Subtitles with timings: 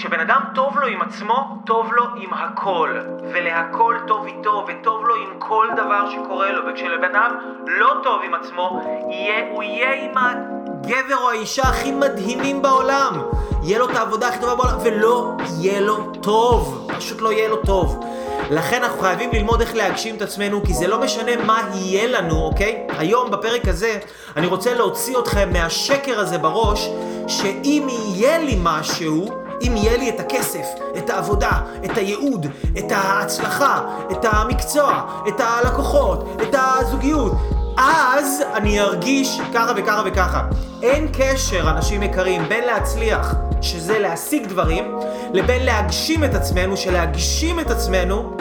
[0.00, 2.98] כשבן אדם טוב לו עם עצמו, טוב לו עם הכל.
[3.32, 6.62] ולהכל טוב איתו, וטוב לו עם כל דבר שקורה לו.
[6.70, 12.62] וכשלבן אדם לא טוב עם עצמו, יהיה, הוא יהיה עם הגבר או האישה הכי מדהימים
[12.62, 13.22] בעולם.
[13.62, 16.90] יהיה לו את העבודה הכי טובה בעולם, ולא יהיה לו טוב.
[16.96, 18.04] פשוט לא יהיה לו טוב.
[18.50, 22.44] לכן אנחנו חייבים ללמוד איך להגשים את עצמנו, כי זה לא משנה מה יהיה לנו,
[22.44, 22.86] אוקיי?
[22.98, 23.98] היום, בפרק הזה,
[24.36, 26.88] אני רוצה להוציא אתכם מהשקר הזה בראש,
[27.26, 30.66] שאם יהיה לי משהו, אם יהיה לי את הכסף,
[30.98, 31.50] את העבודה,
[31.84, 32.46] את הייעוד,
[32.78, 37.32] את ההצלחה, את המקצוע, את הלקוחות, את הזוגיות,
[37.76, 40.42] אז אני ארגיש ככה וככה וככה.
[40.82, 44.98] אין קשר, אנשים יקרים, בין להצליח, שזה להשיג דברים,
[45.32, 48.36] לבין להגשים את עצמנו, שלהגשים את עצמנו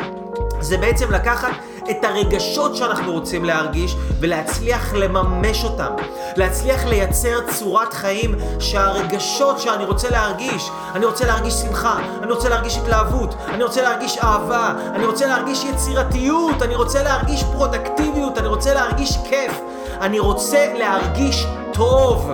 [0.60, 1.52] זה בעצם לקחת
[1.90, 5.92] את הרגשות שאנחנו רוצים להרגיש ולהצליח לממש אותם.
[6.38, 12.78] להצליח לייצר צורת חיים שהרגשות שאני רוצה להרגיש, אני רוצה להרגיש שמחה, אני רוצה להרגיש
[12.78, 18.74] התלהבות, אני רוצה להרגיש אהבה, אני רוצה להרגיש יצירתיות, אני רוצה להרגיש פרודקטיביות, אני רוצה
[18.74, 19.60] להרגיש כיף,
[20.02, 22.32] אני רוצה להרגיש טוב.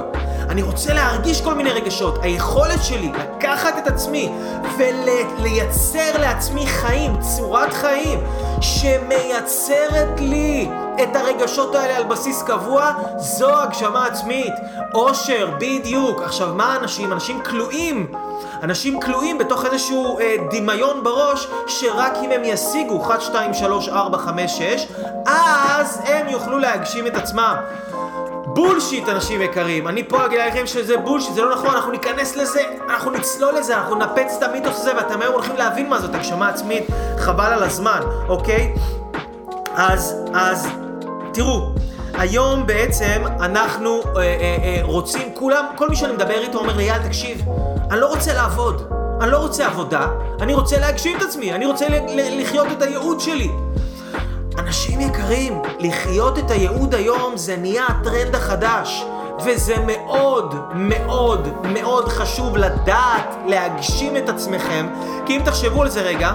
[0.49, 2.19] אני רוצה להרגיש כל מיני רגשות.
[2.21, 4.31] היכולת שלי לקחת את עצמי
[4.77, 8.19] ולייצר לעצמי חיים, צורת חיים,
[8.61, 10.69] שמייצרת לי
[11.03, 14.53] את הרגשות האלה על בסיס קבוע, זו הגשמה עצמית.
[14.93, 16.21] אושר, בדיוק.
[16.21, 17.13] עכשיו, מה אנשים?
[17.13, 18.11] אנשים כלואים.
[18.63, 24.17] אנשים כלואים בתוך איזשהו אה, דמיון בראש, שרק אם הם ישיגו 1, 2, 3, 4,
[24.17, 24.87] 5, 6,
[25.25, 27.55] אז הם יוכלו להגשים את עצמם.
[28.55, 29.87] בולשיט, אנשים יקרים.
[29.87, 33.77] אני פה אגיד לכם שזה בולשיט, זה לא נכון, אנחנו ניכנס לזה, אנחנו נצלול לזה,
[33.77, 36.83] אנחנו נפץ את המיתוס הזה, ואתם היום הולכים להבין מה זאת הגשמה עצמית,
[37.17, 38.73] חבל על הזמן, אוקיי?
[39.75, 40.67] אז, אז,
[41.33, 41.69] תראו,
[42.13, 46.83] היום בעצם אנחנו אה, אה, אה, רוצים, כולם, כל מי שאני מדבר איתו אומר לי,
[46.83, 47.41] יאללה, תקשיב,
[47.91, 50.07] אני לא רוצה לעבוד, אני לא רוצה עבודה,
[50.41, 51.85] אני רוצה להגשים את עצמי, אני רוצה
[52.17, 53.49] לחיות את הייעוד שלי.
[54.57, 59.05] אנשים יקרים, לחיות את הייעוד היום זה נהיה הטרנד החדש.
[59.45, 64.87] וזה מאוד מאוד מאוד חשוב לדעת להגשים את עצמכם,
[65.25, 66.33] כי אם תחשבו על זה רגע,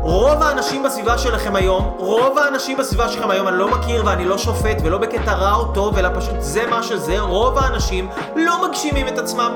[0.00, 4.38] רוב האנשים בסביבה שלכם היום, רוב האנשים בסביבה שלכם היום, אני לא מכיר ואני לא
[4.38, 9.08] שופט ולא בקטע רע או טוב, אלא פשוט זה מה שזה, רוב האנשים לא מגשימים
[9.08, 9.52] את עצמם.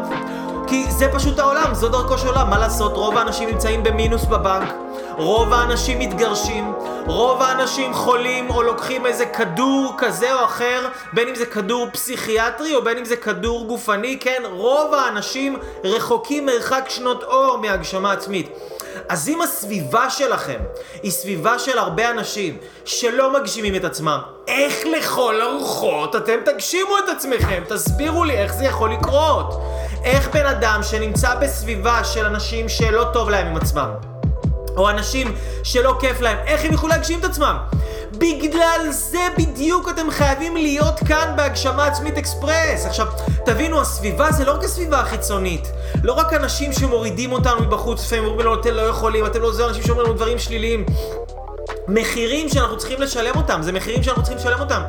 [0.67, 4.75] כי זה פשוט העולם, זו דרכו של עולם, מה לעשות, רוב האנשים נמצאים במינוס בבנק.
[5.17, 6.73] רוב האנשים מתגרשים,
[7.07, 12.75] רוב האנשים חולים או לוקחים איזה כדור כזה או אחר, בין אם זה כדור פסיכיאטרי
[12.75, 18.49] או בין אם זה כדור גופני, כן, רוב האנשים רחוקים מרחק שנות אור מהגשמה עצמית.
[19.13, 20.59] אז אם הסביבה שלכם
[21.03, 24.19] היא סביבה של הרבה אנשים שלא מגשימים את עצמם,
[24.49, 27.63] איך לכל הרוחות אתם תגשימו את עצמכם?
[27.69, 29.61] תסבירו לי איך זה יכול לקרות.
[30.05, 33.91] איך בן אדם שנמצא בסביבה של אנשים שלא טוב להם עם עצמם,
[34.77, 37.57] או אנשים שלא כיף להם, איך הם יכולים להגשים את עצמם?
[38.19, 42.87] בגלל זה בדיוק אתם חייבים להיות כאן בהגשמה עצמית אקספרס.
[42.87, 43.07] עכשיו,
[43.45, 45.69] תבינו, הסביבה זה לא רק הסביבה החיצונית.
[46.03, 49.67] לא רק אנשים שמורידים אותנו מבחוץ, לפעמים אומרים לנו, אתם לא יכולים, אתם לא זה,
[49.67, 50.87] אנשים שאומרים לנו דברים שליליים.
[51.89, 54.83] מחירים שאנחנו צריכים לשלם אותם, זה מחירים שאנחנו צריכים לשלם אותם.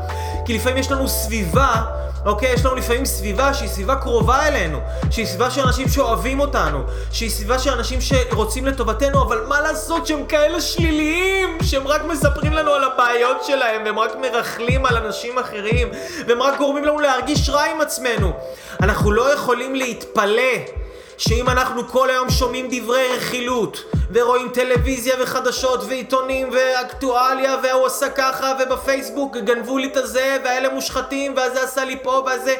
[0.45, 1.83] כי לפעמים יש לנו סביבה
[2.25, 2.53] אוקיי?
[2.53, 4.79] יש לנו לפעמים סביבה שהיא סביבה קרובה אלינו,
[5.11, 10.07] שהיא סביבה של אנשים שאוהבים אותנו, שהיא סביבה של אנשים שרוצים לטובתנו, אבל מה לעשות
[10.07, 15.39] שהם כאלה שליליים, שהם רק מספרים לנו על הבעיות שלהם, והם רק מרכלים על אנשים
[15.39, 15.87] אחרים,
[16.27, 18.33] והם רק גורמים לנו להרגיש רע עם עצמנו.
[18.81, 20.82] אנחנו לא יכולים להתפלא.
[21.17, 28.53] שאם אנחנו כל היום שומעים דברי רכילות, ורואים טלוויזיה וחדשות ועיתונים ואקטואליה, והוא עשה ככה,
[28.59, 32.55] ובפייסבוק גנבו לי את הזה, והאלה מושחתים, והזה עשה לי פה, והזה...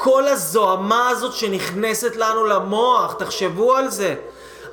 [0.00, 4.14] כל הזוהמה הזאת שנכנסת לנו למוח, תחשבו על זה.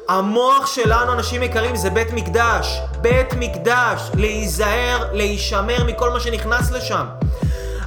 [0.07, 2.79] המוח שלנו, אנשים יקרים, זה בית מקדש.
[3.01, 4.01] בית מקדש.
[4.13, 7.05] להיזהר, להישמר מכל מה שנכנס לשם.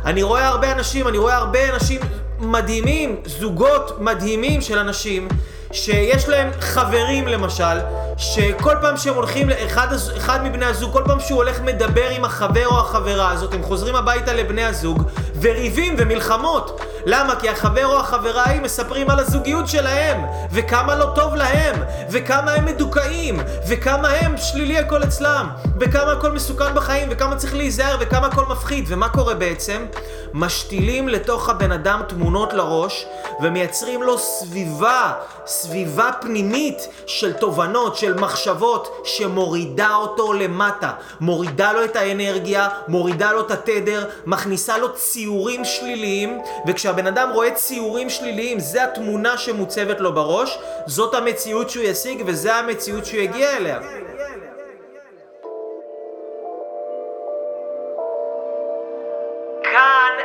[0.04, 2.00] אני רואה הרבה אנשים, אני רואה הרבה אנשים
[2.40, 5.28] מדהימים, זוגות מדהימים של אנשים
[5.72, 7.78] שיש להם חברים למשל,
[8.16, 12.66] שכל פעם שהם הולכים, אחד, אחד מבני הזוג, כל פעם שהוא הולך מדבר עם החבר
[12.66, 15.02] או החברה הזאת, הם חוזרים הביתה לבני הזוג,
[15.40, 16.80] וריבים ומלחמות.
[17.06, 17.36] למה?
[17.36, 21.74] כי החבר או החברה ההיא מספרים על הזוגיות שלהם, וכמה לא טוב להם,
[22.10, 25.48] וכמה הם מדוכאים, וכמה הם שלילי הכל אצלם,
[25.80, 28.84] וכמה הכל מסוכן בחיים, וכמה צריך להיזהר, וכמה הכל מפחיד.
[28.88, 29.86] ומה קורה בעצם?
[30.32, 33.06] משתילים לתוך הבן אדם תמונות לראש,
[33.42, 35.12] ומייצרים לו סביבה,
[35.46, 40.90] סביבה פנימית של תובנות, של מחשבות, שמורידה אותו למטה.
[41.20, 45.27] מורידה לו את האנרגיה, מורידה לו את התדר, מכניסה לו ציוד.
[45.28, 51.84] ציורים שליליים, וכשהבן אדם רואה ציורים שליליים, זה התמונה שמוצבת לו בראש, זאת המציאות שהוא
[51.84, 53.78] ישיג וזה המציאות שהוא יגיע אליה.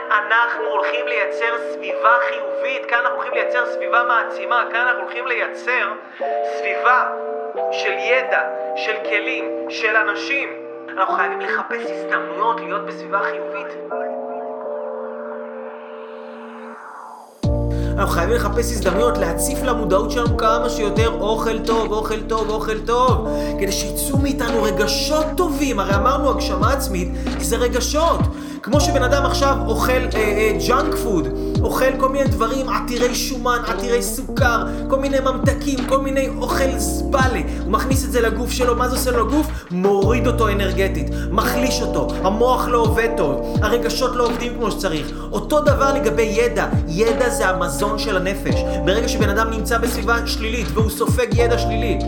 [0.09, 5.91] אנחנו הולכים לייצר סביבה חיובית, כאן אנחנו הולכים לייצר סביבה מעצימה, כאן אנחנו הולכים לייצר
[6.59, 7.09] סביבה
[7.71, 8.41] של ידע,
[8.75, 10.49] של כלים, של אנשים.
[10.89, 13.67] אנחנו חייבים לחפש הזדמנויות להיות בסביבה חיובית.
[17.97, 23.27] אנחנו חייבים לחפש הזדמנויות להציף למודעות שלנו כמה שיותר אוכל טוב, אוכל טוב, אוכל טוב,
[23.59, 25.79] כדי שיצאו מאיתנו רגשות טובים.
[25.79, 28.19] הרי אמרנו הגשמה עצמית זה רגשות.
[28.63, 30.05] כמו שבן אדם עכשיו אוכל
[30.67, 31.31] junk אה, food, אה,
[31.63, 37.41] אוכל כל מיני דברים עתירי שומן, עתירי סוכר, כל מיני ממתקים, כל מיני אוכל זבל.
[37.63, 39.47] הוא מכניס את זה לגוף שלו, מה זה עושה לו לגוף?
[39.71, 45.11] מוריד אותו אנרגטית, מחליש אותו, המוח לא עובד טוב, הרגשות לא עובדים כמו שצריך.
[45.31, 48.61] אותו דבר לגבי ידע, ידע זה המזון של הנפש.
[48.85, 51.99] ברגע שבן אדם נמצא בסביבה שלילית והוא סופג ידע שלילי,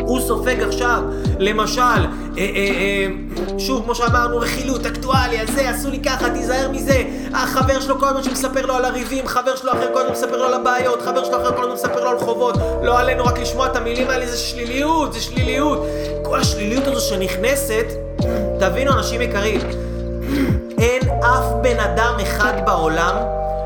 [0.00, 1.02] הוא סופג עכשיו,
[1.38, 1.96] למשל, אה,
[2.38, 3.06] אה, אה,
[3.58, 7.02] שוב, כמו שאמרנו, רכילות, אקטואליה, זה, עשו לי ככה, תיזהר מזה.
[7.34, 10.44] החבר שלו כל הזמן שמספר לו על הריבים, חבר שלו אחר כל הזמן מספר לו
[10.44, 12.54] על הבעיות, חבר שלו אחר כל הזמן מספר לו על חובות.
[12.82, 15.86] לא עלינו רק לשמוע את המילים האלה, זה שליליות, זה שליליות.
[16.22, 17.86] כל השליליות הזו שנכנסת,
[18.60, 19.60] תבינו, אנשים יקרים,
[20.78, 23.14] אין אף בן אדם אחד בעולם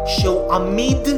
[0.07, 1.09] שהוא עמיד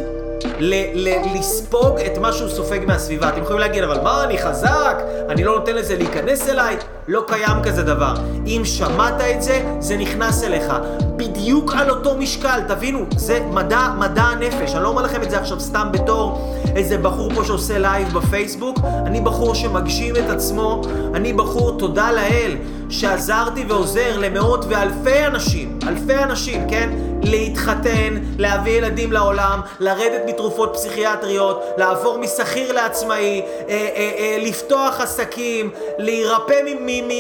[0.59, 3.29] ל- ל- לספוג את מה שהוא סופג מהסביבה.
[3.29, 4.97] אתם יכולים להגיד, אבל מה, אני חזק,
[5.29, 6.77] אני לא נותן לזה להיכנס אליי,
[7.09, 8.15] לא קיים כזה דבר.
[8.47, 10.73] אם שמעת את זה, זה נכנס אליך.
[11.17, 14.75] בדיוק על אותו משקל, תבינו, זה מדע, מדע הנפש.
[14.75, 18.79] אני לא אומר לכם את זה עכשיו סתם בתור איזה בחור פה שעושה לייב בפייסבוק.
[19.07, 20.83] אני בחור שמגשים את עצמו,
[21.15, 22.57] אני בחור, תודה לאל,
[22.91, 26.91] שעזרתי ועוזר למאות ואלפי אנשים, אלפי אנשים, כן?
[27.23, 35.71] להתחתן, להביא ילדים לעולם, לרדת מתרופות פסיכיאטריות, לעבור משכיר לעצמאי, אה, אה, אה, לפתוח עסקים,
[35.99, 36.61] להירפא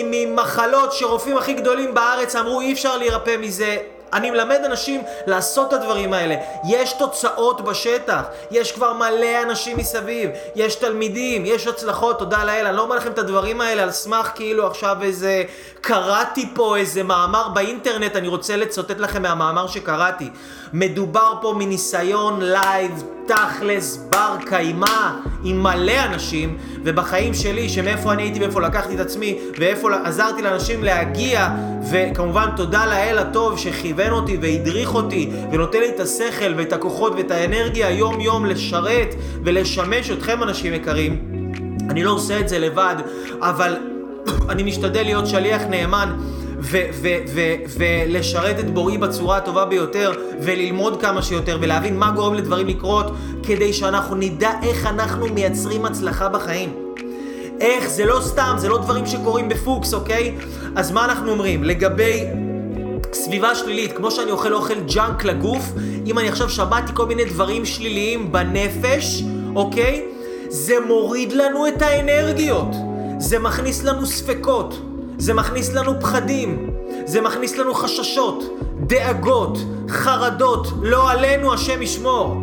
[0.04, 3.76] ממחלות שרופאים הכי גדולים בארץ אמרו אי אפשר להירפא מזה.
[4.12, 6.34] אני מלמד אנשים לעשות את הדברים האלה.
[6.68, 12.66] יש תוצאות בשטח, יש כבר מלא אנשים מסביב, יש תלמידים, יש הצלחות, תודה לאל.
[12.66, 15.44] אני לא אומר לכם את הדברים האלה על סמך כאילו עכשיו איזה...
[15.80, 20.30] קראתי פה איזה מאמר באינטרנט, אני רוצה לצטט לכם מהמאמר שקראתי.
[20.72, 28.40] מדובר פה מניסיון לייב, תכלס, בר קיימא, עם מלא אנשים, ובחיים שלי, שמאיפה אני הייתי
[28.40, 31.48] ואיפה לקחתי את עצמי, ואיפה עזרתי לאנשים להגיע,
[31.90, 37.30] וכמובן תודה לאל הטוב שכיוון אותי והדריך אותי, ונותן לי את השכל ואת הכוחות ואת
[37.30, 39.14] האנרגיה יום יום לשרת
[39.44, 41.40] ולשמש אתכם אנשים יקרים.
[41.90, 42.96] אני לא עושה את זה לבד,
[43.40, 43.76] אבל
[44.50, 46.16] אני משתדל להיות שליח נאמן.
[47.76, 53.72] ולשרת את בוראי בצורה הטובה ביותר, וללמוד כמה שיותר, ולהבין מה גורם לדברים לקרות, כדי
[53.72, 56.72] שאנחנו נדע איך אנחנו מייצרים הצלחה בחיים.
[57.60, 60.34] איך, זה לא סתם, זה לא דברים שקורים בפוקס, אוקיי?
[60.76, 61.64] אז מה אנחנו אומרים?
[61.64, 62.24] לגבי
[63.12, 65.72] סביבה שלילית, כמו שאני אוכל אוכל ג'אנק לגוף,
[66.06, 69.22] אם אני עכשיו שמעתי כל מיני דברים שליליים בנפש,
[69.54, 70.04] אוקיי?
[70.48, 72.68] זה מוריד לנו את האנרגיות.
[73.18, 74.89] זה מכניס לנו ספקות.
[75.20, 76.70] זה מכניס לנו פחדים,
[77.04, 78.44] זה מכניס לנו חששות,
[78.80, 79.58] דאגות,
[79.88, 82.36] חרדות, לא עלינו השם ישמור.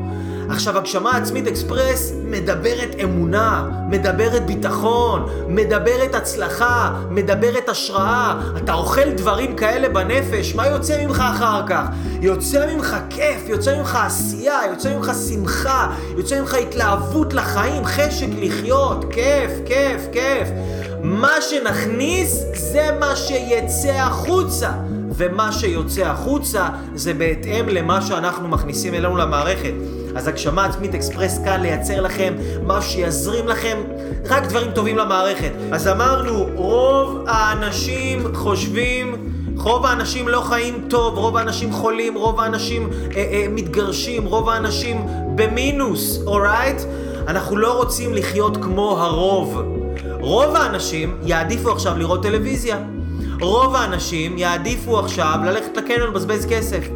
[0.50, 8.40] עכשיו, הגשמה עצמית אקספרס מדברת אמונה, מדברת ביטחון, מדברת הצלחה, מדברת השראה.
[8.58, 11.84] אתה אוכל דברים כאלה בנפש, מה יוצא ממך אחר כך?
[12.22, 15.88] יוצא ממך כיף, יוצא ממך עשייה, יוצא ממך שמחה,
[16.18, 20.48] יוצא ממך התלהבות לחיים, חשק לחיות, כיף, כיף, כיף.
[21.02, 24.72] מה שנכניס זה מה שיצא החוצה.
[25.18, 29.74] ומה שיוצא החוצה זה בהתאם למה שאנחנו מכניסים אלינו למערכת.
[30.16, 33.78] אז הגשמה עצמית אקספרס כאן לייצר לכם מה שיזרים לכם
[34.30, 35.52] רק דברים טובים למערכת.
[35.72, 39.16] אז אמרנו, רוב האנשים חושבים,
[39.58, 45.06] רוב האנשים לא חיים טוב, רוב האנשים חולים, רוב האנשים אה, אה, מתגרשים, רוב האנשים
[45.36, 46.82] במינוס, אורייט?
[47.28, 49.77] אנחנו לא רוצים לחיות כמו הרוב.
[50.20, 52.78] רוב האנשים יעדיפו עכשיו לראות טלוויזיה.
[53.42, 56.88] רוב האנשים יעדיפו עכשיו ללכת לקניון לבזבז כסף.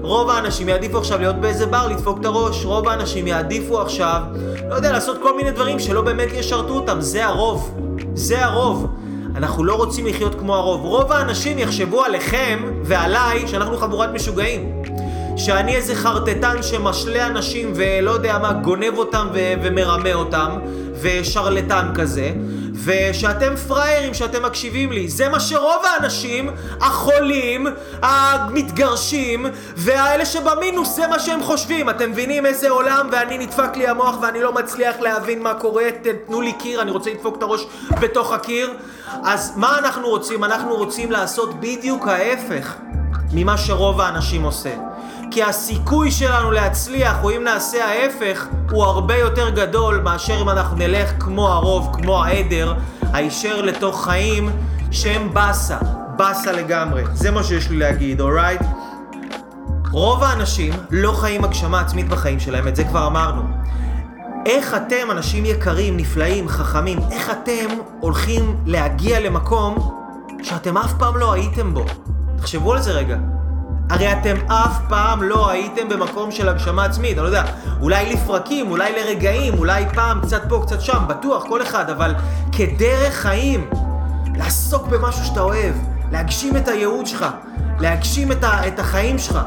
[0.00, 2.64] רוב האנשים יעדיפו עכשיו להיות באיזה בר, לדפוק את הראש.
[2.64, 4.20] רוב האנשים יעדיפו עכשיו,
[4.68, 7.00] לא יודע, לעשות כל מיני דברים שלא באמת ישרתו אותם.
[7.00, 7.74] זה הרוב.
[8.14, 8.86] זה הרוב.
[9.36, 10.80] אנחנו לא רוצים לחיות כמו הרוב.
[10.80, 14.82] רוב האנשים יחשבו עליכם ועליי שאנחנו חבורת משוגעים.
[15.36, 20.50] שאני איזה חרטטן שמשלה אנשים ולא יודע מה, גונב אותם ו- ומרמה אותם,
[21.06, 22.32] ושרלטן כזה,
[22.84, 25.08] ושאתם פראיירים שאתם מקשיבים לי.
[25.08, 27.66] זה מה שרוב האנשים, החולים,
[28.02, 29.46] המתגרשים,
[29.76, 31.90] והאלה שבמינוס, זה מה שהם חושבים.
[31.90, 35.84] אתם מבינים איזה עולם, ואני נדפק לי המוח ואני לא מצליח להבין מה קורה,
[36.26, 37.66] תנו לי קיר, אני רוצה לדפוק את הראש
[38.00, 38.72] בתוך הקיר.
[39.24, 40.44] אז מה אנחנו רוצים?
[40.44, 42.74] אנחנו רוצים לעשות בדיוק ההפך
[43.32, 44.70] ממה שרוב האנשים עושה.
[45.30, 50.76] כי הסיכוי שלנו להצליח, או אם נעשה ההפך, הוא הרבה יותר גדול מאשר אם אנחנו
[50.76, 52.74] נלך כמו הרוב, כמו העדר,
[53.12, 54.50] הישר לתוך חיים
[54.90, 55.78] שהם באסה,
[56.16, 57.02] באסה לגמרי.
[57.12, 58.60] זה מה שיש לי להגיד, אורייט?
[59.90, 63.42] רוב האנשים לא חיים הגשמה עצמית בחיים שלהם, את זה כבר אמרנו.
[64.46, 67.66] איך אתם, אנשים יקרים, נפלאים, חכמים, איך אתם
[68.00, 69.92] הולכים להגיע למקום
[70.42, 71.84] שאתם אף פעם לא הייתם בו?
[72.36, 73.16] תחשבו על זה רגע.
[73.90, 77.44] הרי אתם אף פעם לא הייתם במקום של הגשמה עצמית, אני לא יודע,
[77.80, 82.14] אולי לפרקים, אולי לרגעים, אולי פעם קצת פה, קצת שם, בטוח, כל אחד, אבל
[82.52, 83.70] כדרך חיים,
[84.36, 85.74] לעסוק במשהו שאתה אוהב,
[86.12, 87.26] להגשים את הייעוד שלך,
[87.80, 89.38] להגשים את, ה, את החיים שלך,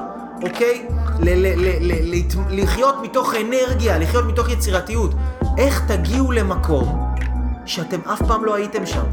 [0.43, 0.85] אוקיי?
[1.19, 5.11] ל- ל- ל- ל- ל- לחיות מתוך אנרגיה, לחיות מתוך יצירתיות.
[5.57, 7.13] איך תגיעו למקום
[7.65, 9.03] שאתם אף פעם לא הייתם שם?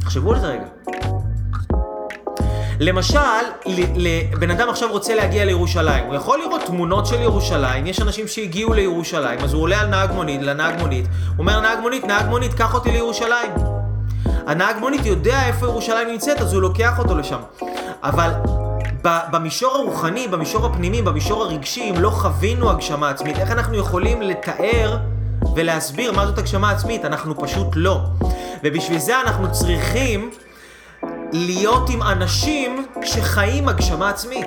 [0.00, 1.09] תחשבו על זה רגע.
[2.80, 3.18] למשל,
[4.38, 8.74] בן אדם עכשיו רוצה להגיע לירושלים, הוא יכול לראות תמונות של ירושלים, יש אנשים שהגיעו
[8.74, 11.06] לירושלים, אז הוא עולה על נהג מונית, לנהג מונית,
[11.38, 13.52] אומר נהג מונית, נהג מונית, קח אותי לירושלים.
[14.46, 17.38] הנהג מונית יודע איפה ירושלים נמצאת, אז הוא לוקח אותו לשם.
[18.02, 18.30] אבל
[19.04, 24.96] במישור הרוחני, במישור הפנימי, במישור הרגשי, אם לא חווינו הגשמה עצמית, איך אנחנו יכולים לתאר
[25.54, 27.04] ולהסביר מה זאת הגשמה עצמית?
[27.04, 28.00] אנחנו פשוט לא.
[28.64, 30.30] ובשביל זה אנחנו צריכים
[31.32, 34.46] להיות עם אנשים שחיים הגשמה עצמית.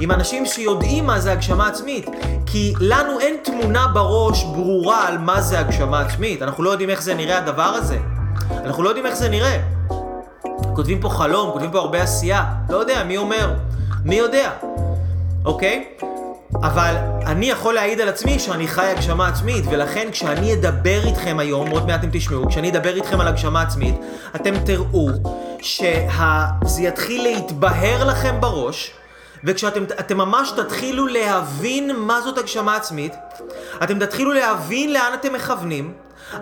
[0.00, 2.10] עם אנשים שיודעים מה זה הגשמה עצמית.
[2.46, 6.42] כי לנו אין תמונה בראש ברורה על מה זה הגשמה עצמית.
[6.42, 7.98] אנחנו לא יודעים איך זה נראה הדבר הזה.
[8.50, 9.58] אנחנו לא יודעים איך זה נראה.
[10.74, 12.44] כותבים פה חלום, כותבים פה הרבה עשייה.
[12.70, 13.54] לא יודע, מי אומר?
[14.04, 14.50] מי יודע?
[15.44, 15.84] אוקיי?
[16.62, 16.94] אבל
[17.26, 21.86] אני יכול להעיד על עצמי שאני חי הגשמה עצמית, ולכן כשאני אדבר איתכם היום, עוד
[21.86, 23.94] מעט אתם תשמעו, כשאני אדבר איתכם על הגשמה עצמית,
[24.36, 25.08] אתם תראו
[25.60, 28.90] שזה יתחיל להתבהר לכם בראש,
[29.44, 33.14] וכשאתם ממש תתחילו להבין מה זאת הגשמה עצמית,
[33.82, 35.92] אתם תתחילו להבין לאן אתם מכוונים,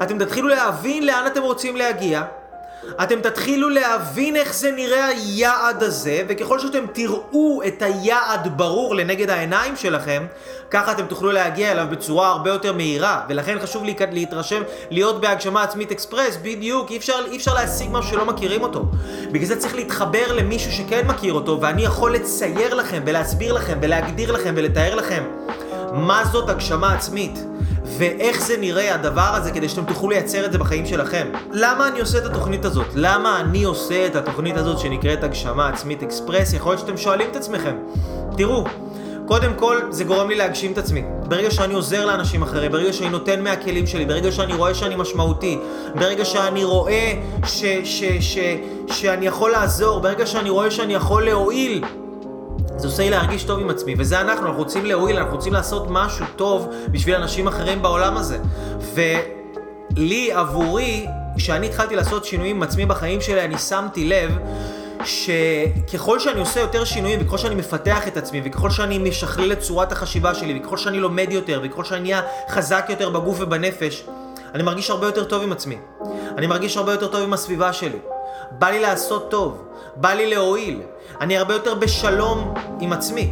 [0.03, 2.23] אתם תתחילו להבין לאן אתם רוצים להגיע,
[3.03, 9.31] אתם תתחילו להבין איך זה נראה היעד הזה, וככל שאתם תראו את היעד ברור לנגד
[9.31, 10.27] העיניים שלכם,
[10.71, 13.21] ככה אתם תוכלו להגיע אליו בצורה הרבה יותר מהירה.
[13.29, 18.25] ולכן חשוב להתרשם, להיות בהגשמה עצמית אקספרס, בדיוק, אי אפשר, אי אפשר להשיג משהו שלא
[18.25, 18.85] מכירים אותו.
[19.33, 24.33] בגלל זה צריך להתחבר למישהו שכן מכיר אותו, ואני יכול לצייר לכם, ולהסביר לכם, ולהגדיר
[24.33, 25.25] לכם, ולתאר לכם
[25.93, 27.39] מה זאת הגשמה עצמית.
[27.99, 31.27] ואיך זה נראה הדבר הזה כדי שאתם תוכלו לייצר את זה בחיים שלכם.
[31.53, 32.87] למה אני עושה את התוכנית הזאת?
[32.95, 36.53] למה אני עושה את התוכנית הזאת שנקראת הגשמה עצמית אקספרס?
[36.53, 37.77] יכול להיות שאתם שואלים את עצמכם.
[38.37, 38.65] תראו,
[39.27, 41.03] קודם כל זה גורם לי להגשים את עצמי.
[41.29, 45.59] ברגע שאני עוזר לאנשים אחרים, ברגע שאני נותן מהכלים שלי, ברגע שאני רואה שאני משמעותי,
[45.95, 47.13] ברגע שאני רואה
[47.47, 48.39] ש, ש, ש, ש,
[48.87, 51.85] שאני יכול לעזור, ברגע שאני רואה שאני יכול להועיל,
[52.81, 55.87] זה עושה לי להרגיש טוב עם עצמי, וזה אנחנו, אנחנו רוצים להועיל, אנחנו רוצים לעשות
[55.91, 58.39] משהו טוב בשביל אנשים אחרים בעולם הזה.
[58.95, 61.07] ולי, עבורי,
[61.37, 64.39] כשאני התחלתי לעשות שינויים עם עצמי בחיים שלי, אני שמתי לב
[65.05, 69.93] שככל שאני עושה יותר שינויים, וככל שאני מפתח את עצמי, וככל שאני משכלל את צורת
[69.93, 74.05] החשיבה שלי, וככל שאני לומד יותר, וככל שאני נהיה חזק יותר בגוף ובנפש,
[74.55, 75.79] אני מרגיש הרבה יותר טוב עם עצמי.
[76.39, 77.99] אני מרגיש הרבה יותר טוב עם הסביבה שלי.
[78.59, 79.65] בא לי לעשות טוב,
[79.97, 80.81] בא לי להועיל.
[81.21, 83.31] אני הרבה יותר בשלום עם עצמי.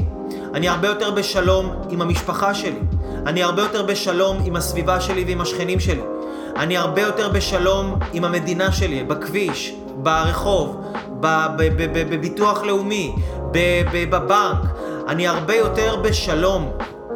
[0.55, 2.81] אני הרבה יותר בשלום עם המשפחה שלי.
[3.27, 6.03] אני הרבה יותר בשלום עם הסביבה שלי ועם השכנים שלי.
[6.57, 10.83] אני הרבה יותר בשלום עם המדינה שלי, בכביש, ברחוב,
[11.21, 13.15] בביטוח לאומי,
[13.93, 14.59] בבנק.
[15.09, 16.73] אני הרבה יותר בשלום.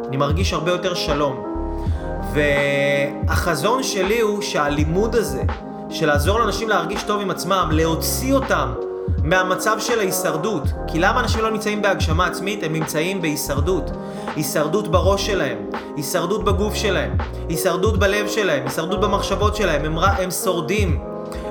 [0.08, 1.44] אני מרגיש הרבה יותר שלום.
[2.32, 5.42] והחזון שלי הוא שהלימוד הזה,
[5.92, 8.72] של לעזור לאנשים להרגיש טוב עם עצמם, להוציא אותם
[9.22, 10.62] מהמצב של ההישרדות.
[10.88, 12.62] כי למה אנשים לא נמצאים בהגשמה עצמית?
[12.62, 13.90] הם נמצאים בהישרדות.
[14.36, 15.58] הישרדות בראש שלהם,
[15.96, 17.16] הישרדות בגוף שלהם,
[17.48, 21.00] הישרדות בלב שלהם, הישרדות במחשבות שלהם, הם, הם שורדים.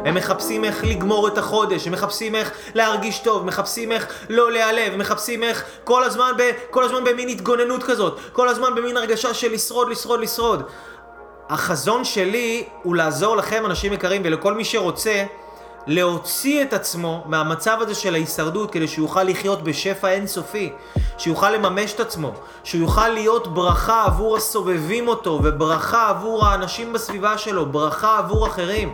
[0.05, 4.95] הם מחפשים איך לגמור את החודש, הם מחפשים איך להרגיש טוב, מחפשים איך לא להיעלב,
[4.95, 9.51] מחפשים איך כל הזמן, ב, כל הזמן במין התגוננות כזאת, כל הזמן במין הרגשה של
[9.51, 10.63] לשרוד, לשרוד, לשרוד.
[11.51, 15.23] החזון שלי הוא לעזור לכם, אנשים יקרים, ולכל מי שרוצה,
[15.87, 20.69] להוציא את עצמו מהמצב הזה של ההישרדות כדי שהוא יוכל לחיות בשפע אינסופי,
[21.17, 22.31] שיוכל לממש את עצמו,
[22.63, 28.93] שהוא יוכל להיות ברכה עבור הסובבים אותו וברכה עבור האנשים בסביבה שלו, ברכה עבור אחרים.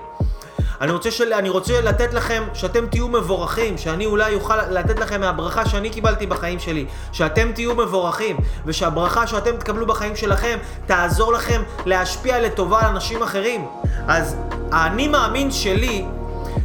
[0.82, 1.34] אני רוצה, של...
[1.34, 6.26] אני רוצה לתת לכם, שאתם תהיו מבורכים, שאני אולי אוכל לתת לכם מהברכה שאני קיבלתי
[6.26, 12.86] בחיים שלי, שאתם תהיו מבורכים, ושהברכה שאתם תקבלו בחיים שלכם תעזור לכם להשפיע לטובה על
[12.86, 13.66] אנשים אחרים.
[14.08, 14.36] אז
[14.72, 16.06] האני מאמין שלי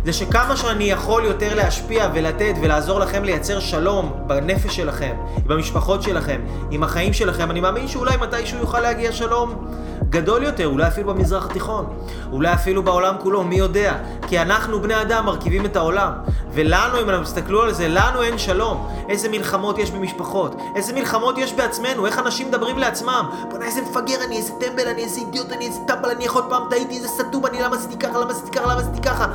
[0.05, 5.17] זה שכמה שאני יכול יותר להשפיע ולתת ולעזור לכם לייצר שלום בנפש שלכם,
[5.47, 6.41] במשפחות שלכם,
[6.71, 9.67] עם החיים שלכם, אני מאמין שאולי מתישהו יוכל להגיע שלום
[10.11, 11.87] גדול יותר, אולי אפילו במזרח התיכון,
[12.33, 13.95] אולי אפילו בעולם כולו, מי יודע?
[14.29, 16.13] כי אנחנו בני אדם מרכיבים את העולם,
[16.55, 18.89] ולנו, אם אנחנו תסתכלו על זה, לנו אין שלום.
[19.09, 23.31] איזה מלחמות יש במשפחות, איזה מלחמות יש בעצמנו, איך אנשים מדברים לעצמם.
[23.51, 26.45] בוא'נה, איזה מפגר אני, איזה טמבל אני, איזה אידיוט אני, איזה טמבל אני, איך עוד
[26.49, 29.27] פעם טעיתי, איזה סתום אני, למה עשיתי ככה, למה עשיתי ככה, למה עשיתי ככה.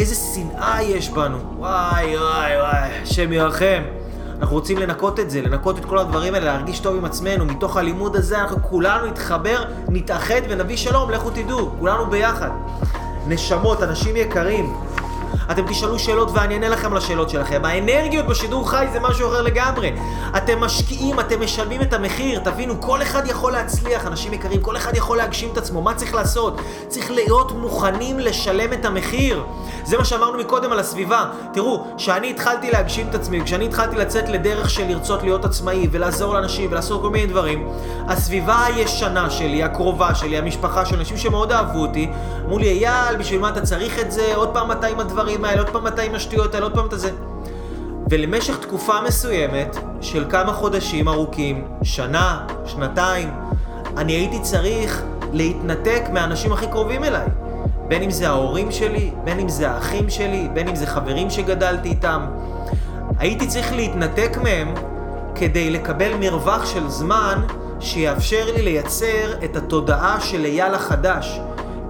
[0.00, 1.38] איזה שנאה יש בנו.
[1.58, 3.82] וואי, וואי, וואי, השם ירחם.
[4.40, 7.44] אנחנו רוצים לנקות את זה, לנקות את כל הדברים האלה, להרגיש טוב עם עצמנו.
[7.44, 12.50] מתוך הלימוד הזה אנחנו כולנו נתחבר, נתאחד ונביא שלום, לכו תדעו, כולנו ביחד.
[13.26, 14.72] נשמות, אנשים יקרים,
[15.50, 17.64] אתם תשאלו שאלות ואני אענה לכם לשאלות שלכם.
[17.64, 19.92] האנרגיות בשידור חי זה משהו אחר לגמרי.
[20.36, 24.96] אתם משקיעים, אתם משלמים את המחיר, תבינו, כל אחד יכול להצליח, אנשים יקרים, כל אחד
[24.96, 25.82] יכול להגשים את עצמו.
[25.82, 26.60] מה צריך לעשות?
[26.88, 29.44] צריך להיות מוכנים לשלם את המחיר.
[29.84, 31.24] זה מה שאמרנו מקודם על הסביבה.
[31.52, 36.34] תראו, כשאני התחלתי להגשים את עצמי, כשאני התחלתי לצאת לדרך של לרצות להיות עצמאי ולעזור
[36.34, 37.68] לאנשים ולעשות כל מיני דברים,
[38.08, 42.10] הסביבה הישנה שלי, הקרובה שלי, המשפחה של אנשים שמאוד אהבו אותי,
[42.44, 44.32] אמרו לי, אייל, בשביל מה אתה צריך את זה?
[44.34, 46.86] עוד פעם אתה עם הדברים הדברים האלה, עוד פעם אתה עם השטויות האלה, עוד פעם
[46.86, 47.10] אתה זה.
[48.10, 53.30] ולמשך תקופה מסוימת של כמה חודשים ארוכים, שנה, שנתיים,
[53.96, 57.26] אני הייתי צריך להתנתק מהאנשים הכי קרובים אליי.
[57.88, 61.88] בין אם זה ההורים שלי, בין אם זה האחים שלי, בין אם זה חברים שגדלתי
[61.88, 62.26] איתם.
[63.18, 64.74] הייתי צריך להתנתק מהם
[65.34, 67.42] כדי לקבל מרווח של זמן
[67.80, 71.40] שיאפשר לי לייצר את התודעה של אייל החדש.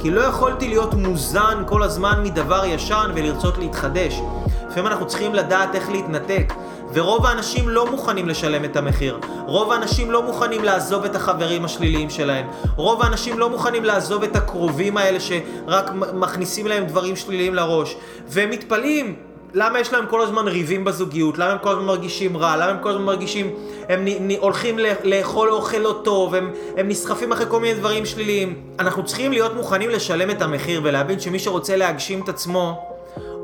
[0.03, 4.21] כי לא יכולתי להיות מוזן כל הזמן מדבר ישן ולרצות להתחדש.
[4.67, 6.53] לפעמים אנחנו צריכים לדעת איך להתנתק.
[6.93, 9.19] ורוב האנשים לא מוכנים לשלם את המחיר.
[9.47, 12.47] רוב האנשים לא מוכנים לעזוב את החברים השליליים שלהם.
[12.77, 17.97] רוב האנשים לא מוכנים לעזוב את הקרובים האלה שרק מכניסים להם דברים שליליים לראש.
[18.29, 19.17] והם מתפלאים
[19.55, 21.39] למה יש להם כל הזמן ריבים בזוגיות?
[21.39, 22.57] למה הם כל הזמן מרגישים רע?
[22.57, 23.51] למה הם כל הזמן מרגישים...
[23.89, 28.07] הם נ, נ, הולכים לאכול אוכל לא טוב, הם, הם נסחפים אחרי כל מיני דברים
[28.07, 28.63] שליליים.
[28.79, 32.91] אנחנו צריכים להיות מוכנים לשלם את המחיר ולהבין שמי שרוצה להגשים את עצמו,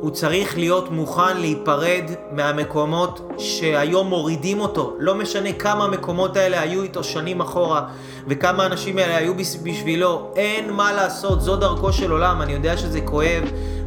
[0.00, 4.94] הוא צריך להיות מוכן להיפרד מהמקומות שהיום מורידים אותו.
[4.98, 7.82] לא משנה כמה המקומות האלה היו איתו שנים אחורה,
[8.28, 10.32] וכמה האנשים האלה היו בשבילו.
[10.36, 12.42] אין מה לעשות, זו דרכו של עולם.
[12.42, 13.42] אני יודע שזה כואב.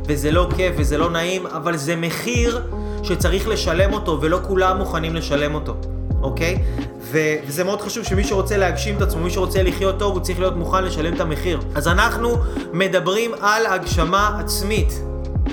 [0.10, 2.62] וזה לא כיף וזה לא נעים, אבל זה מחיר
[3.04, 5.76] שצריך לשלם אותו, ולא כולם מוכנים לשלם אותו,
[6.22, 6.58] אוקיי?
[7.02, 10.40] ו- וזה מאוד חשוב שמי שרוצה להגשים את עצמו, מי שרוצה לחיות טוב, הוא צריך
[10.40, 11.60] להיות מוכן לשלם את המחיר.
[11.76, 12.38] אז אנחנו
[12.74, 15.02] מדברים על הגשמה עצמית.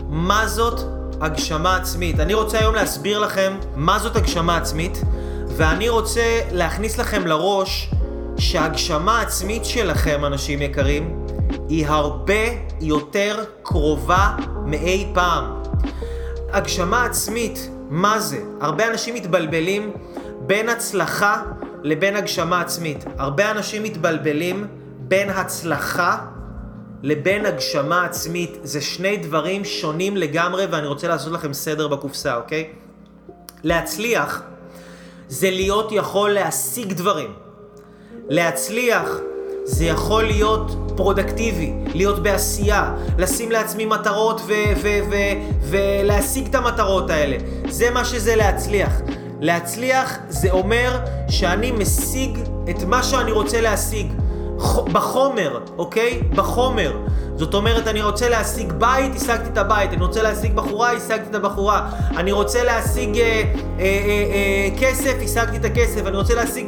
[0.08, 0.80] מה זאת
[1.20, 2.20] הגשמה עצמית?
[2.20, 5.02] אני רוצה היום להסביר לכם מה זאת הגשמה עצמית,
[5.48, 7.90] ואני רוצה להכניס לכם לראש
[8.38, 11.16] שהגשמה עצמית שלכם, אנשים יקרים,
[11.68, 15.44] היא הרבה יותר קרובה מאי פעם.
[16.52, 18.42] הגשמה עצמית, מה זה?
[18.60, 19.92] הרבה אנשים מתבלבלים
[20.40, 21.42] בין הצלחה
[21.82, 23.04] לבין הגשמה עצמית.
[23.18, 24.66] הרבה אנשים מתבלבלים
[24.98, 26.18] בין הצלחה
[27.02, 28.58] לבין הגשמה עצמית.
[28.62, 32.70] זה שני דברים שונים לגמרי ואני רוצה לעשות לכם סדר בקופסה, אוקיי?
[33.62, 34.42] להצליח
[35.28, 37.32] זה להיות יכול להשיג דברים.
[38.28, 39.08] להצליח
[39.64, 44.40] זה יכול להיות פרודקטיבי, להיות בעשייה, לשים לעצמי מטרות
[45.62, 47.36] ולהשיג את המטרות האלה.
[47.68, 49.00] זה מה שזה להצליח.
[49.40, 52.38] להצליח זה אומר שאני משיג
[52.70, 54.12] את מה שאני רוצה להשיג.
[54.92, 56.20] בחומר, אוקיי?
[56.34, 56.96] בחומר.
[57.36, 59.92] זאת אומרת, אני רוצה להשיג בית, השגתי את הבית.
[59.92, 61.90] אני רוצה להשיג בחורה, השגתי את הבחורה.
[62.16, 63.42] אני רוצה להשיג אה, אה,
[63.78, 66.06] אה, אה, כסף, השגתי את הכסף.
[66.06, 66.66] אני רוצה להשיג...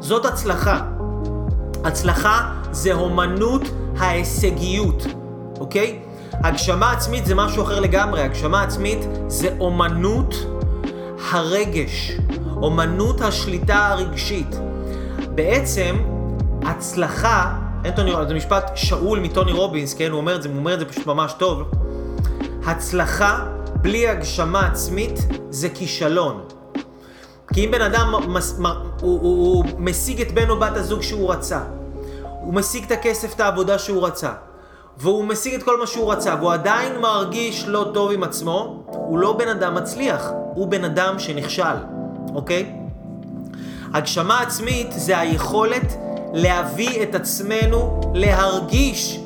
[0.00, 0.80] זאת הצלחה.
[1.84, 3.62] הצלחה זה אומנות
[3.98, 5.06] ההישגיות,
[5.60, 5.98] אוקיי?
[6.32, 8.22] הגשמה עצמית זה משהו אחר לגמרי.
[8.22, 10.34] הגשמה עצמית זה אומנות
[11.30, 12.12] הרגש,
[12.56, 14.56] אומנות השליטה הרגשית.
[15.34, 15.96] בעצם,
[16.62, 17.56] הצלחה,
[17.86, 20.10] אנטוני, זה משפט שאול מטוני רובינס, כן?
[20.10, 21.62] הוא אומר את זה, הוא אומר את זה פשוט ממש טוב.
[22.66, 25.18] הצלחה בלי הגשמה עצמית
[25.50, 26.40] זה כישלון.
[27.52, 31.32] כי אם בן אדם מס, הוא, הוא, הוא משיג את בן או בת הזוג שהוא
[31.32, 31.60] רצה,
[32.42, 34.30] הוא משיג את הכסף, את העבודה שהוא רצה,
[34.98, 39.18] והוא משיג את כל מה שהוא רצה, והוא עדיין מרגיש לא טוב עם עצמו, הוא
[39.18, 41.76] לא בן אדם מצליח, הוא בן אדם שנכשל,
[42.34, 42.72] אוקיי?
[43.94, 45.94] הגשמה עצמית זה היכולת
[46.32, 49.20] להביא את עצמנו להרגיש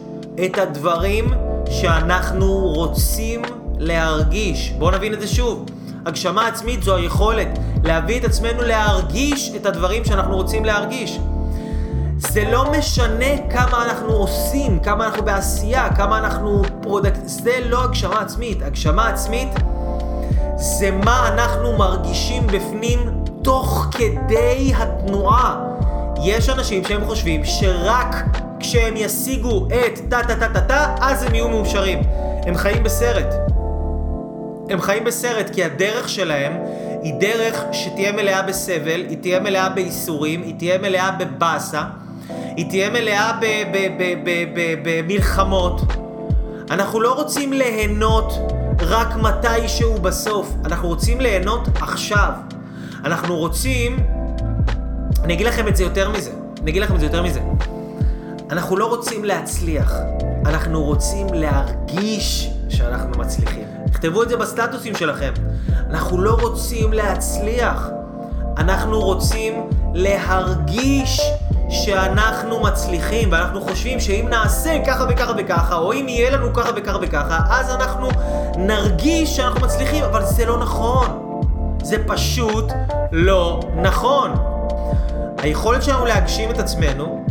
[0.44, 1.24] את הדברים
[1.70, 3.42] שאנחנו רוצים
[3.78, 4.70] להרגיש.
[4.78, 5.64] בואו נבין את זה שוב.
[6.06, 7.48] הגשמה עצמית זו היכולת
[7.84, 11.18] להביא את עצמנו להרגיש את הדברים שאנחנו רוצים להרגיש.
[12.30, 17.20] זה לא משנה כמה אנחנו עושים, כמה אנחנו בעשייה, כמה אנחנו פרודקט...
[17.24, 18.62] זה לא הגשמה עצמית.
[18.62, 19.48] הגשמה עצמית
[20.56, 22.98] זה מה אנחנו מרגישים בפנים
[23.42, 25.64] תוך כדי התנועה.
[26.24, 28.16] יש אנשים שהם חושבים שרק
[28.60, 31.98] כשהם ישיגו את טה-טה-טה-טה-טה, אז הם יהיו מאושרים.
[32.46, 33.34] הם חיים בסרט.
[34.70, 36.52] הם חיים בסרט כי הדרך שלהם
[37.02, 41.82] היא דרך שתהיה מלאה בסבל, היא תהיה מלאה בייסורים, היא תהיה מלאה בבאסה,
[42.56, 43.38] היא תהיה מלאה
[44.84, 45.80] במלחמות.
[46.70, 48.32] אנחנו לא רוצים ליהנות
[48.80, 52.30] רק מתישהו בסוף, אנחנו רוצים ליהנות עכשיו.
[53.04, 53.96] אנחנו רוצים...
[55.24, 56.30] אני אגיד לכם את זה יותר מזה.
[56.62, 57.40] אני אגיד לכם את זה יותר מזה.
[58.50, 59.94] אנחנו לא רוצים להצליח,
[60.46, 63.64] אנחנו רוצים להרגיש שאנחנו מצליחים.
[63.92, 65.32] תכתבו את זה בסטטוסים שלכם.
[65.90, 67.88] אנחנו לא רוצים להצליח,
[68.58, 69.54] אנחנו רוצים
[69.94, 71.20] להרגיש
[71.68, 76.98] שאנחנו מצליחים, ואנחנו חושבים שאם נעשה ככה וככה וככה, או אם יהיה לנו ככה וככה
[77.02, 78.08] וככה, אז אנחנו
[78.56, 81.20] נרגיש שאנחנו מצליחים, אבל זה לא נכון.
[81.82, 82.72] זה פשוט
[83.12, 84.34] לא נכון.
[85.38, 87.24] היכולת שלנו להגשים את עצמנו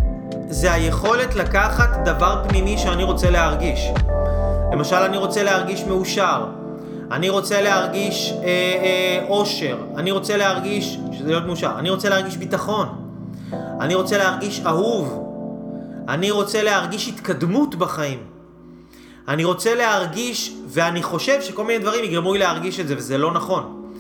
[0.50, 3.90] זה היכולת לקחת דבר פנימי שאני רוצה להרגיש.
[4.72, 6.46] למשל, אני רוצה להרגיש מאושר.
[7.12, 9.78] אני רוצה להרגיש אה, אה, אושר.
[9.98, 13.03] אני רוצה להרגיש, שזה להיות מאושר, אני רוצה להרגיש ביטחון.
[13.82, 15.30] אני רוצה להרגיש אהוב.
[16.10, 18.20] אני רוצה להרגיש התקדמות בחיים.
[19.28, 23.32] אני רוצה להרגיש, ואני חושב שכל מיני דברים יגרמו לי להרגיש את זה, וזה לא
[23.32, 23.92] נכון.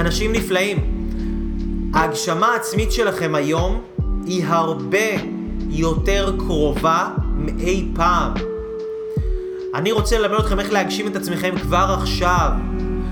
[0.00, 1.06] אנשים נפלאים.
[1.94, 3.82] ההגשמה העצמית שלכם היום
[4.26, 5.08] היא הרבה
[5.70, 8.32] יותר קרובה מאי פעם.
[9.74, 12.50] אני רוצה ללמד אתכם איך להגשים את עצמכם כבר עכשיו,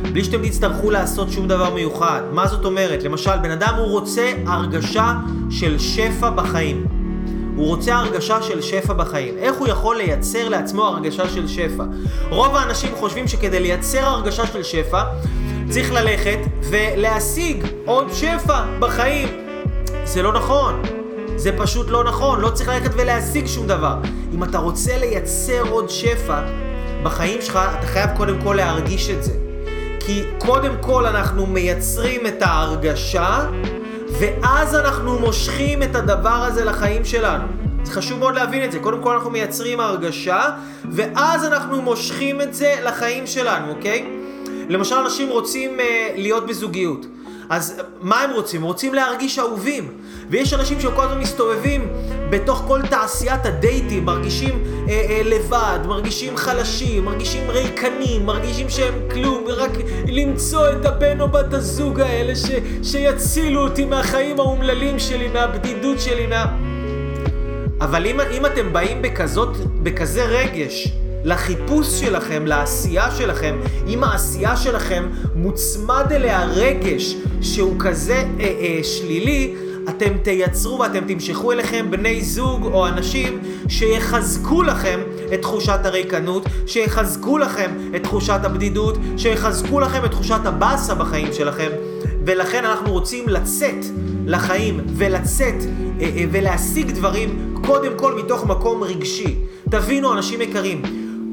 [0.02, 2.20] בלי שאתם תצטרכו לעשות שום דבר מיוחד.
[2.32, 3.02] מה זאת אומרת?
[3.02, 5.14] למשל, בן אדם הוא רוצה הרגשה
[5.50, 6.86] של שפע בחיים.
[7.56, 9.34] הוא רוצה הרגשה של שפע בחיים.
[9.38, 11.84] איך הוא יכול לייצר לעצמו הרגשה של שפע?
[12.30, 15.02] רוב האנשים חושבים שכדי לייצר הרגשה של שפע,
[15.68, 16.38] צריך ללכת
[16.70, 19.28] ולהשיג עוד שפע בחיים.
[20.04, 20.82] זה לא נכון.
[21.36, 23.96] זה פשוט לא נכון, לא צריך ללכת ולהשיג שום דבר.
[24.34, 26.40] אם אתה רוצה לייצר עוד שפע
[27.02, 29.47] בחיים שלך, אתה חייב קודם כל להרגיש את זה.
[30.08, 33.46] כי קודם כל אנחנו מייצרים את ההרגשה,
[34.20, 37.44] ואז אנחנו מושכים את הדבר הזה לחיים שלנו.
[37.84, 38.78] זה חשוב מאוד להבין את זה.
[38.78, 40.40] קודם כל אנחנו מייצרים הרגשה,
[40.90, 44.06] ואז אנחנו מושכים את זה לחיים שלנו, אוקיי?
[44.68, 45.82] למשל, אנשים רוצים uh,
[46.16, 47.06] להיות בזוגיות.
[47.48, 48.62] אז מה הם רוצים?
[48.62, 49.92] רוצים להרגיש אהובים.
[50.30, 51.88] ויש אנשים שכל הזמן מסתובבים
[52.30, 59.44] בתוך כל תעשיית הדייטים, מרגישים אה, אה, לבד, מרגישים חלשים, מרגישים ריקנים, מרגישים שהם כלום,
[59.48, 59.70] ורק
[60.06, 62.46] למצוא את הבן או בת הזוג האלה ש,
[62.82, 66.46] שיצילו אותי מהחיים האומללים שלי, מהבדידות שלי, מה...
[67.80, 70.92] אבל אם, אם אתם באים בכזאת, בכזה רגש,
[71.24, 79.54] לחיפוש שלכם, לעשייה שלכם, אם העשייה שלכם מוצמד אליה רגש שהוא כזה אה, אה, שלילי,
[79.88, 85.00] אתם תייצרו ואתם תמשכו אליכם בני זוג או אנשים שיחזקו לכם
[85.34, 91.68] את תחושת הריקנות, שיחזקו לכם את תחושת הבדידות, שיחזקו לכם את תחושת הבאסה בחיים שלכם.
[92.26, 93.84] ולכן אנחנו רוצים לצאת
[94.26, 95.54] לחיים ולצאת
[96.00, 99.38] אה, אה, ולהשיג דברים קודם כל מתוך מקום רגשי.
[99.70, 100.82] תבינו, אנשים יקרים,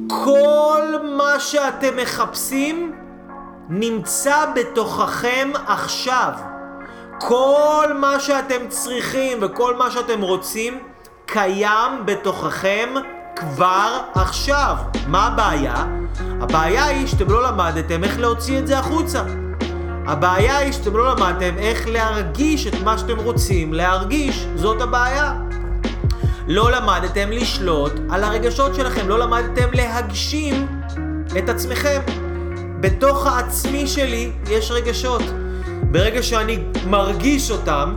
[0.08, 0.82] כל
[1.18, 2.92] מה שאתם מחפשים
[3.70, 6.55] נמצא בתוככם עכשיו.
[7.28, 10.80] כל מה שאתם צריכים וכל מה שאתם רוצים
[11.26, 12.90] קיים בתוככם
[13.36, 14.76] כבר עכשיו.
[15.08, 15.86] מה הבעיה?
[16.42, 19.24] הבעיה היא שאתם לא למדתם איך להוציא את זה החוצה.
[20.08, 24.48] הבעיה היא שאתם לא למדתם איך להרגיש את מה שאתם רוצים להרגיש.
[24.56, 25.34] זאת הבעיה.
[26.48, 30.68] לא למדתם לשלוט על הרגשות שלכם, לא למדתם להגשים
[31.38, 32.02] את עצמכם.
[32.80, 35.22] בתוך העצמי שלי יש רגשות.
[35.92, 37.96] ברגע שאני מרגיש אותם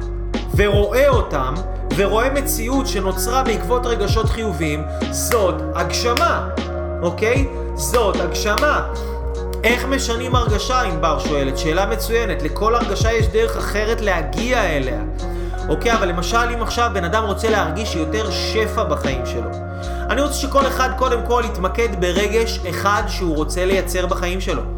[0.56, 1.54] ורואה אותם
[1.96, 6.48] ורואה מציאות שנוצרה בעקבות רגשות חיוביים, זאת הגשמה,
[7.02, 7.46] אוקיי?
[7.74, 8.92] זאת הגשמה.
[9.64, 11.58] איך משנים הרגשה, ענבר שואלת?
[11.58, 12.42] שאלה מצוינת.
[12.42, 15.00] לכל הרגשה יש דרך אחרת להגיע אליה.
[15.68, 19.50] אוקיי, אבל למשל אם עכשיו בן אדם רוצה להרגיש יותר שפע בחיים שלו.
[20.10, 24.77] אני רוצה שכל אחד קודם כל יתמקד ברגש אחד שהוא רוצה לייצר בחיים שלו.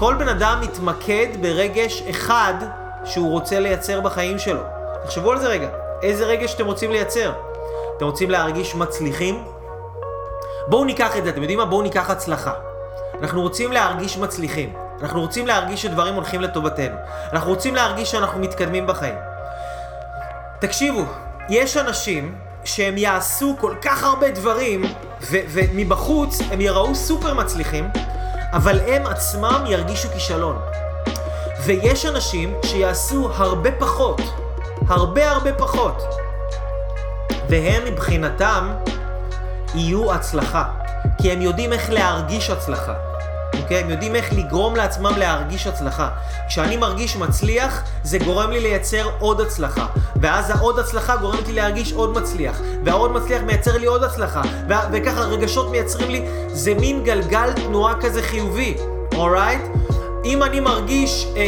[0.00, 2.54] כל בן אדם יתמקד ברגש אחד
[3.04, 4.60] שהוא רוצה לייצר בחיים שלו.
[5.04, 5.68] תחשבו על זה רגע,
[6.02, 7.32] איזה רגש אתם רוצים לייצר?
[7.96, 9.44] אתם רוצים להרגיש מצליחים?
[10.66, 11.64] בואו ניקח את זה, אתם יודעים מה?
[11.64, 12.52] בואו ניקח הצלחה.
[13.20, 14.72] אנחנו רוצים להרגיש מצליחים.
[15.02, 16.96] אנחנו רוצים להרגיש שדברים הולכים לטובתנו.
[17.32, 19.14] אנחנו רוצים להרגיש שאנחנו מתקדמים בחיים.
[20.60, 21.04] תקשיבו,
[21.48, 22.34] יש אנשים
[22.64, 24.82] שהם יעשו כל כך הרבה דברים,
[25.30, 27.88] ומבחוץ הם יראו סופר מצליחים,
[28.52, 30.58] אבל הם עצמם ירגישו כישלון.
[31.64, 34.20] ויש אנשים שיעשו הרבה פחות,
[34.88, 36.02] הרבה הרבה פחות,
[37.48, 38.74] והם מבחינתם
[39.74, 40.64] יהיו הצלחה,
[41.18, 43.09] כי הם יודעים איך להרגיש הצלחה.
[43.58, 43.78] אוקיי?
[43.80, 46.08] הם יודעים איך לגרום לעצמם להרגיש הצלחה.
[46.48, 49.86] כשאני מרגיש מצליח, זה גורם לי לייצר עוד הצלחה.
[50.16, 52.60] ואז העוד הצלחה גורמת לי להרגיש עוד מצליח.
[52.84, 54.42] והעוד מצליח מייצר לי עוד הצלחה.
[54.68, 58.76] ו- וככה רגשות מייצרים לי, זה מין גלגל תנועה כזה חיובי,
[59.14, 59.60] אורייט?
[60.24, 61.44] אם אני מרגיש אה, אה,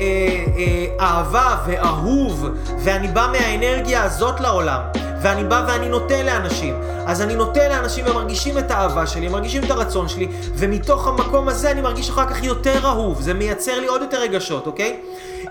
[0.00, 4.80] אה, אה, אהבה ואהוב, ואני בא מהאנרגיה הזאת לעולם,
[5.22, 6.74] ואני בא ואני נותן לאנשים.
[7.06, 11.48] אז אני נותן לאנשים והם מרגישים את האהבה שלי, מרגישים את הרצון שלי, ומתוך המקום
[11.48, 14.96] הזה אני מרגיש אחר כך יותר אהוב, זה מייצר לי עוד יותר רגשות, אוקיי?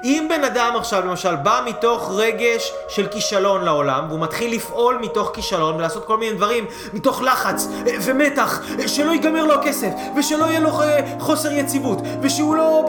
[0.03, 5.31] אם בן אדם עכשיו למשל בא מתוך רגש של כישלון לעולם, והוא מתחיל לפעול מתוך
[5.33, 10.45] כישלון ולעשות כל מיני דברים מתוך לחץ אה, ומתח, אה, שלא ייגמר לו הכסף, ושלא
[10.45, 12.85] יהיה לו אה, חוסר יציבות, ושהוא לא...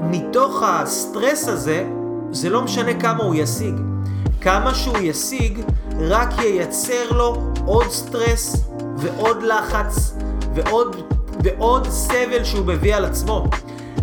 [0.00, 1.84] מתוך הסטרס הזה,
[2.30, 3.74] זה לא משנה כמה הוא ישיג.
[4.40, 5.60] כמה שהוא ישיג,
[6.00, 8.56] רק ייצר לו עוד סטרס
[8.96, 10.14] ועוד לחץ
[10.54, 10.96] ועוד,
[11.42, 13.46] ועוד סבל שהוא מביא על עצמו.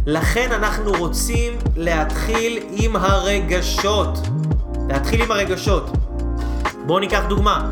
[0.05, 4.17] לכן אנחנו רוצים להתחיל עם הרגשות.
[4.89, 5.89] להתחיל עם הרגשות.
[6.85, 7.69] בואו ניקח דוגמה.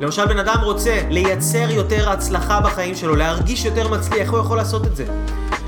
[0.00, 4.56] למשל בן אדם רוצה לייצר יותר הצלחה בחיים שלו, להרגיש יותר מצליח, איך הוא יכול
[4.56, 5.04] לעשות את זה?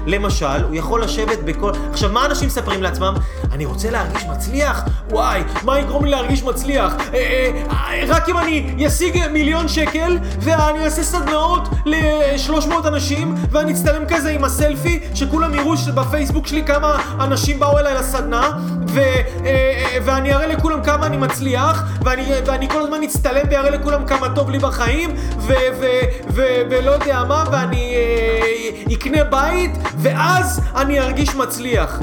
[0.07, 1.73] למשל, הוא יכול לשבת בכל...
[1.91, 3.15] עכשיו, מה אנשים מספרים לעצמם?
[3.53, 4.85] אני רוצה להרגיש מצליח?
[5.11, 6.93] וואי, מה יגרום לי להרגיש מצליח?
[6.93, 13.73] אה, אה, אה, רק אם אני אשיג מיליון שקל, ואני אעשה סדנאות ל-300 אנשים, ואני
[13.73, 18.51] אצטלם כזה עם הסלפי, שכולם יראו בפייסבוק שלי כמה אנשים באו אליי לסדנה,
[18.89, 23.71] ו, אה, אה, ואני אראה לכולם כמה אני מצליח, ואני, ואני כל הזמן אצטלם ואראה
[23.71, 25.87] לכולם כמה טוב לי בחיים, ו, ו,
[26.31, 32.01] ו, ולא יודע מה, ואני אה, אקנה בית, ואז אני ארגיש מצליח.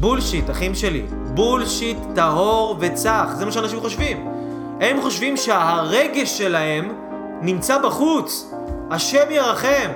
[0.00, 1.02] בולשיט, אחים שלי.
[1.34, 3.24] בולשיט טהור וצח.
[3.34, 4.28] זה מה שאנשים חושבים.
[4.80, 6.92] הם חושבים שהרגש שלהם
[7.42, 8.54] נמצא בחוץ.
[8.90, 9.90] השם ירחם.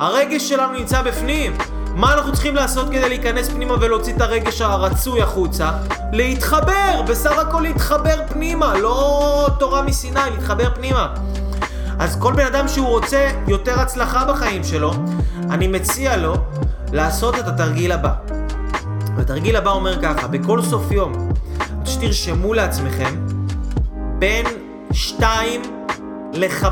[0.00, 1.56] הרגש שלנו נמצא בפנים.
[1.94, 5.70] מה אנחנו צריכים לעשות כדי להיכנס פנימה ולהוציא את הרגש הרצוי החוצה?
[6.12, 11.14] להתחבר, בסך הכל להתחבר פנימה, לא תורה מסיני, להתחבר פנימה.
[11.98, 14.92] אז כל בן אדם שהוא רוצה יותר הצלחה בחיים שלו,
[15.50, 16.34] אני מציע לו
[16.92, 18.23] לעשות את התרגיל הבא.
[19.18, 21.12] התרגיל הבא אומר ככה, בכל סוף יום,
[21.84, 23.14] שתרשמו לעצמכם
[24.18, 24.46] בין
[24.92, 25.62] 2
[26.34, 26.66] ל-5,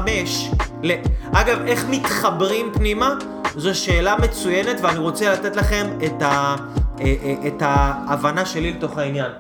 [0.83, 0.93] ל...
[1.33, 3.15] אגב, איך מתחברים פנימה?
[3.57, 6.57] זו שאלה מצוינת ואני רוצה לתת לכם את, ה...
[7.01, 9.31] אה, אה, את ההבנה שלי לתוך העניין.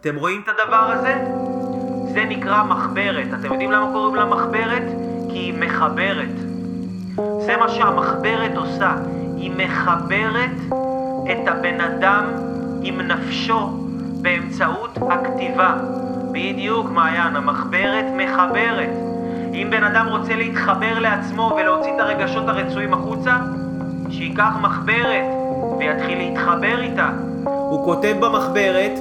[0.00, 1.14] אתם רואים את הדבר הזה?
[2.12, 3.26] זה נקרא מחברת.
[3.40, 4.82] אתם יודעים למה קוראים לה מחברת?
[5.28, 6.34] כי היא מחברת.
[7.46, 8.94] זה מה שהמחברת עושה.
[9.36, 10.78] היא מחברת
[11.32, 12.24] את הבן אדם
[12.82, 13.68] עם נפשו
[14.22, 15.74] באמצעות הכתיבה.
[16.32, 18.90] בדיוק, מעיין, המחברת מחברת.
[19.54, 23.36] אם בן אדם רוצה להתחבר לעצמו ולהוציא את הרגשות הרצויים החוצה,
[24.10, 25.24] שייקח מחברת
[25.78, 27.10] ויתחיל להתחבר איתה.
[27.44, 28.92] הוא כותב במחברת,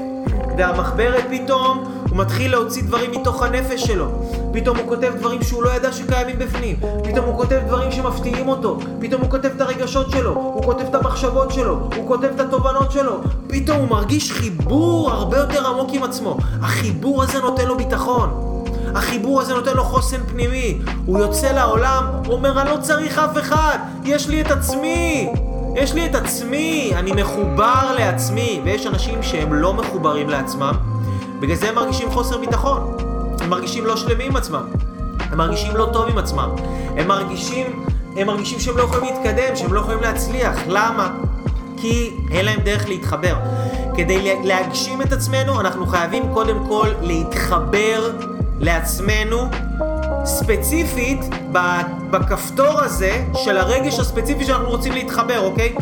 [0.58, 1.84] והמחברת פתאום
[2.18, 4.06] מתחיל להוציא דברים מתוך הנפש שלו.
[4.54, 6.76] פתאום הוא כותב דברים שהוא לא ידע שקיימים בפנים.
[7.04, 8.78] פתאום הוא כותב דברים שמפתיעים אותו.
[9.00, 10.34] פתאום הוא כותב את הרגשות שלו.
[10.34, 11.90] הוא כותב את המחשבות שלו.
[11.96, 13.22] הוא כותב את התובנות שלו.
[13.48, 16.38] פתאום הוא מרגיש חיבור הרבה יותר עמוק עם עצמו.
[16.62, 18.30] החיבור הזה נותן לו ביטחון.
[18.96, 20.80] החיבור הזה נותן לו חוסן פנימי.
[21.06, 25.30] הוא יוצא לעולם, אומר, אני לא צריך אף אחד, יש לי את עצמי.
[25.76, 28.62] יש לי את עצמי, אני מחובר לעצמי.
[28.64, 30.74] ויש אנשים שהם לא מחוברים לעצמם,
[31.40, 32.98] בגלל זה הם מרגישים חוסר ביטחון.
[33.40, 34.66] הם מרגישים לא שלמים עם עצמם.
[35.20, 36.50] הם מרגישים לא טוב עם עצמם.
[36.98, 37.84] הם מרגישים,
[38.16, 40.58] הם מרגישים שהם לא יכולים להתקדם, שהם לא יכולים להצליח.
[40.68, 41.10] למה?
[41.78, 43.36] כי אין להם דרך להתחבר.
[43.96, 48.12] כדי להגשים את עצמנו, אנחנו חייבים קודם כל להתחבר
[48.60, 49.38] לעצמנו,
[50.26, 51.20] ספציפית
[52.12, 55.76] בכפתור הזה של הרגש הספציפי שאנחנו רוצים להתחבר, אוקיי?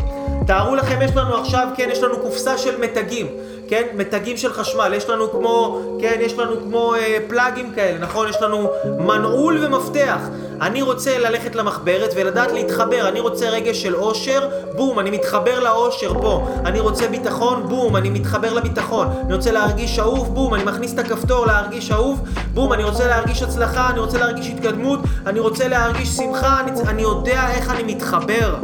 [0.48, 3.28] תארו לכם, יש לנו עכשיו, כן, יש לנו קופסה של מתגים.
[3.68, 8.30] כן, מתגים של חשמל, יש לנו כמו, כן, יש לנו כמו אה, פלאגים כאלה, נכון?
[8.30, 10.20] יש לנו מנעול ומפתח.
[10.62, 16.14] אני רוצה ללכת למחברת ולדעת להתחבר, אני רוצה רגש של אושר, בום, אני מתחבר לאושר
[16.22, 16.48] פה.
[16.66, 19.08] אני רוצה ביטחון, בום, אני מתחבר לביטחון.
[19.26, 22.22] אני רוצה להרגיש אהוב, בום, אני מכניס את הכפתור להרגיש אהוב,
[22.54, 27.02] בום, אני רוצה להרגיש הצלחה, אני רוצה להרגיש התקדמות, אני רוצה להרגיש שמחה, אני, אני
[27.02, 28.56] יודע איך אני מתחבר.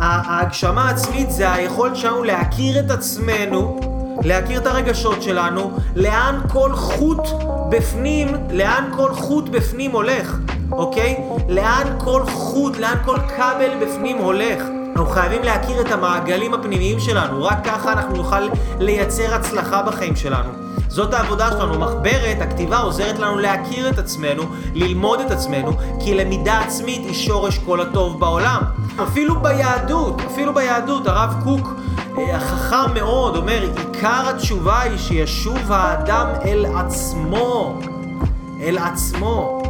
[0.00, 3.80] ההגשמה העצמית זה היכולת שלנו להכיר את עצמנו,
[4.22, 7.28] להכיר את הרגשות שלנו, לאן כל חוט
[7.70, 10.36] בפנים, לאן כל חוט בפנים הולך,
[10.72, 11.16] אוקיי?
[11.48, 14.75] לאן כל חוט, לאן כל כבל בפנים הולך.
[14.96, 20.50] אנחנו חייבים להכיר את המעגלים הפנימיים שלנו, רק ככה אנחנו נוכל לייצר הצלחה בחיים שלנו.
[20.88, 21.78] זאת העבודה שלנו.
[21.78, 24.42] מחברת, הכתיבה עוזרת לנו להכיר את עצמנו,
[24.74, 28.62] ללמוד את עצמנו, כי למידה עצמית היא שורש כל הטוב בעולם.
[29.02, 31.74] אפילו ביהדות, אפילו ביהדות, הרב קוק
[32.18, 37.78] אה, החכם מאוד אומר, עיקר התשובה היא שישוב האדם אל עצמו,
[38.60, 39.65] אל עצמו.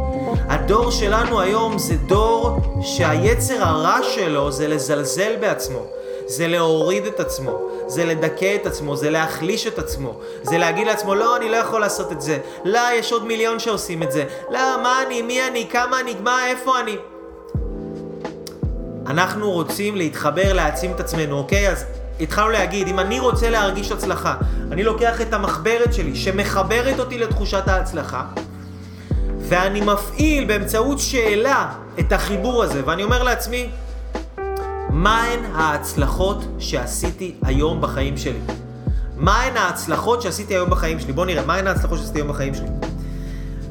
[0.49, 5.85] הדור שלנו היום זה דור שהיצר הרע שלו זה לזלזל בעצמו.
[6.27, 7.57] זה להוריד את עצמו,
[7.87, 11.81] זה לדכא את עצמו, זה להחליש את עצמו, זה להגיד לעצמו, לא, אני לא יכול
[11.81, 15.67] לעשות את זה, לא, יש עוד מיליון שעושים את זה, לא, מה אני, מי אני,
[15.71, 16.97] כמה אני, מה, איפה אני.
[19.05, 21.69] אנחנו רוצים להתחבר, להעצים את עצמנו, אוקיי?
[21.69, 21.85] אז
[22.19, 24.35] התחלנו להגיד, אם אני רוצה להרגיש הצלחה,
[24.71, 28.23] אני לוקח את המחברת שלי, שמחברת אותי לתחושת ההצלחה,
[29.49, 33.69] ואני מפעיל באמצעות שאלה את החיבור הזה, ואני אומר לעצמי,
[34.89, 38.39] מהן ההצלחות שעשיתי היום בחיים שלי?
[39.17, 41.13] מהן ההצלחות שעשיתי היום בחיים שלי?
[41.13, 42.67] בואו נראה, מהן ההצלחות שעשיתי היום בחיים שלי?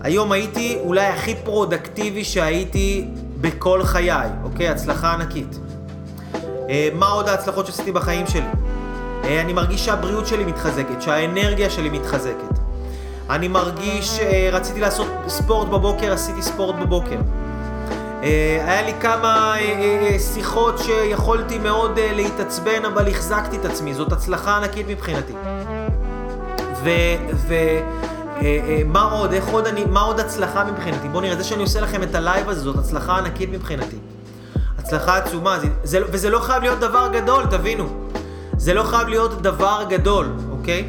[0.01, 3.09] היום הייתי אולי הכי פרודקטיבי שהייתי
[3.41, 4.69] בכל חיי, אוקיי?
[4.69, 5.59] הצלחה ענקית.
[6.69, 8.49] אה, מה עוד ההצלחות שעשיתי בחיים שלי?
[9.25, 12.56] אה, אני מרגיש שהבריאות שלי מתחזקת, שהאנרגיה שלי מתחזקת.
[13.31, 17.17] אני מרגיש אה, לעשות ספורט בבוקר, עשיתי ספורט בבוקר.
[18.67, 19.55] היה לי כמה
[20.35, 25.33] שיחות שיכולתי מאוד להתעצבן, אבל החזקתי את עצמי, זאת הצלחה ענקית מבחינתי.
[26.85, 26.91] ו...
[27.35, 27.55] ו
[28.87, 31.09] מה עוד, איך עוד אני, מה עוד הצלחה מבחינתי?
[31.09, 33.97] בואו נראה, זה שאני עושה לכם את הלייב הזה, זאת הצלחה ענקית מבחינתי.
[34.79, 37.85] הצלחה עצומה, זה, זה, וזה לא חייב להיות דבר גדול, תבינו.
[38.57, 40.89] זה לא חייב להיות דבר גדול, אוקיי?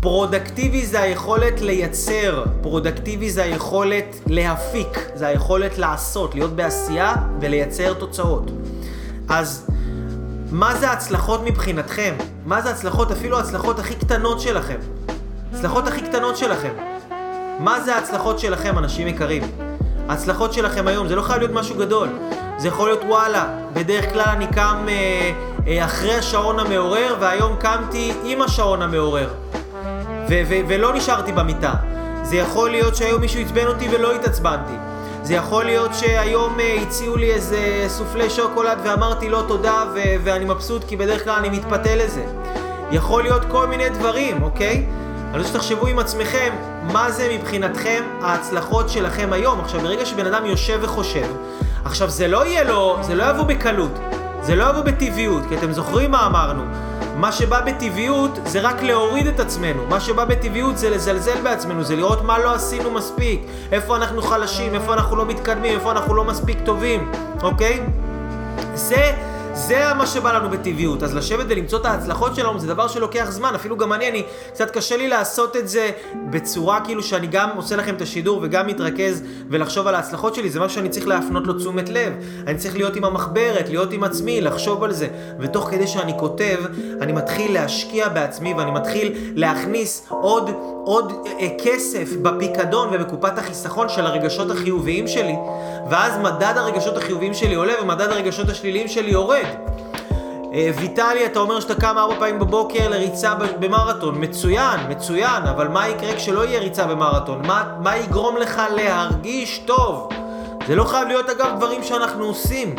[0.00, 8.50] פרודקטיבי זה היכולת לייצר, פרודקטיבי זה היכולת להפיק, זה היכולת לעשות, להיות בעשייה ולייצר תוצאות.
[9.28, 9.66] אז
[10.50, 12.14] מה זה הצלחות מבחינתכם?
[12.44, 14.76] מה זה הצלחות, אפילו ההצלחות הכי קטנות שלכם?
[15.52, 16.72] הצלחות הכי קטנות שלכם.
[17.58, 19.42] מה זה ההצלחות שלכם, אנשים יקרים?
[20.08, 22.08] ההצלחות שלכם היום, זה לא חייב להיות משהו גדול.
[22.58, 25.32] זה יכול להיות וואלה, בדרך כלל אני קם אה,
[25.66, 29.28] אה, אחרי השעון המעורר, והיום קמתי עם השעון המעורר.
[30.30, 31.72] ו- ו- ולא נשארתי במיטה.
[32.22, 34.72] זה יכול להיות שהיום מישהו עצבן אותי ולא התעצבנתי.
[35.22, 40.44] זה יכול להיות שהיום אה, הציעו לי איזה סופלי שוקולד ואמרתי לא תודה ו- ואני
[40.44, 42.24] מבסוט כי בדרך כלל אני מתפתה לזה.
[42.90, 44.86] יכול להיות כל מיני דברים, אוקיי?
[45.30, 46.52] אני רוצה שתחשבו עם עצמכם,
[46.92, 49.60] מה זה מבחינתכם ההצלחות שלכם היום.
[49.60, 51.26] עכשיו, ברגע שבן אדם יושב וחושב,
[51.84, 53.98] עכשיו זה לא יהיה לו, זה לא יבוא בקלות,
[54.42, 56.62] זה לא יבוא בטבעיות, כי אתם זוכרים מה אמרנו.
[57.16, 61.96] מה שבא בטבעיות זה רק להוריד את עצמנו, מה שבא בטבעיות זה לזלזל בעצמנו, זה
[61.96, 63.40] לראות מה לא עשינו מספיק,
[63.72, 67.80] איפה אנחנו חלשים, איפה אנחנו לא מתקדמים, איפה אנחנו לא מספיק טובים, אוקיי?
[68.74, 69.12] זה
[69.54, 71.02] זה מה שבא לנו בטבעיות.
[71.02, 73.54] אז לשבת ולמצוא את ההצלחות שלנו זה דבר שלוקח זמן.
[73.54, 75.90] אפילו גם אני, אני, קצת קשה לי לעשות את זה
[76.30, 80.50] בצורה כאילו שאני גם עושה לכם את השידור וגם מתרכז ולחשוב על ההצלחות שלי.
[80.50, 82.12] זה משהו שאני צריך להפנות לו תשומת לב.
[82.46, 85.08] אני צריך להיות עם המחברת, להיות עם עצמי, לחשוב על זה.
[85.40, 86.58] ותוך כדי שאני כותב,
[87.00, 90.50] אני מתחיל להשקיע בעצמי ואני מתחיל להכניס עוד,
[90.84, 95.34] עוד אה, כסף בפיקדון ובקופת החיסכון של הרגשות החיוביים שלי.
[95.90, 99.39] ואז מדד הרגשות החיוביים שלי עולה ומדד הרגשות השליליים שלי יורד.
[100.54, 104.14] אה, ויטלי, אתה אומר שאתה קם ארבע פעמים בבוקר לריצה במרתון.
[104.20, 107.46] מצוין, מצוין, אבל מה יקרה כשלא יהיה ריצה במרתון?
[107.46, 110.08] מה, מה יגרום לך להרגיש טוב?
[110.66, 112.74] זה לא חייב להיות אגב דברים שאנחנו עושים.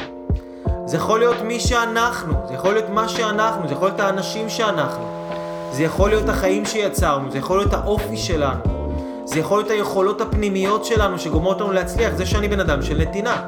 [0.86, 5.04] זה יכול להיות מי שאנחנו, זה יכול להיות מה שאנחנו, זה יכול להיות האנשים שאנחנו.
[5.71, 8.62] זה יכול להיות החיים שיצרנו, זה יכול להיות האופי שלנו.
[9.26, 12.13] זה יכול להיות היכולות הפנימיות שלנו שגורמות לנו להצליח.
[12.13, 13.41] זה שאני בן אדם של נתינה.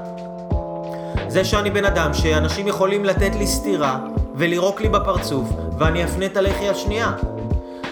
[1.34, 4.00] זה שאני בן אדם שאנשים יכולים לתת לי סטירה
[4.36, 7.12] ולירוק לי בפרצוף ואני אפנה את הלחי השנייה.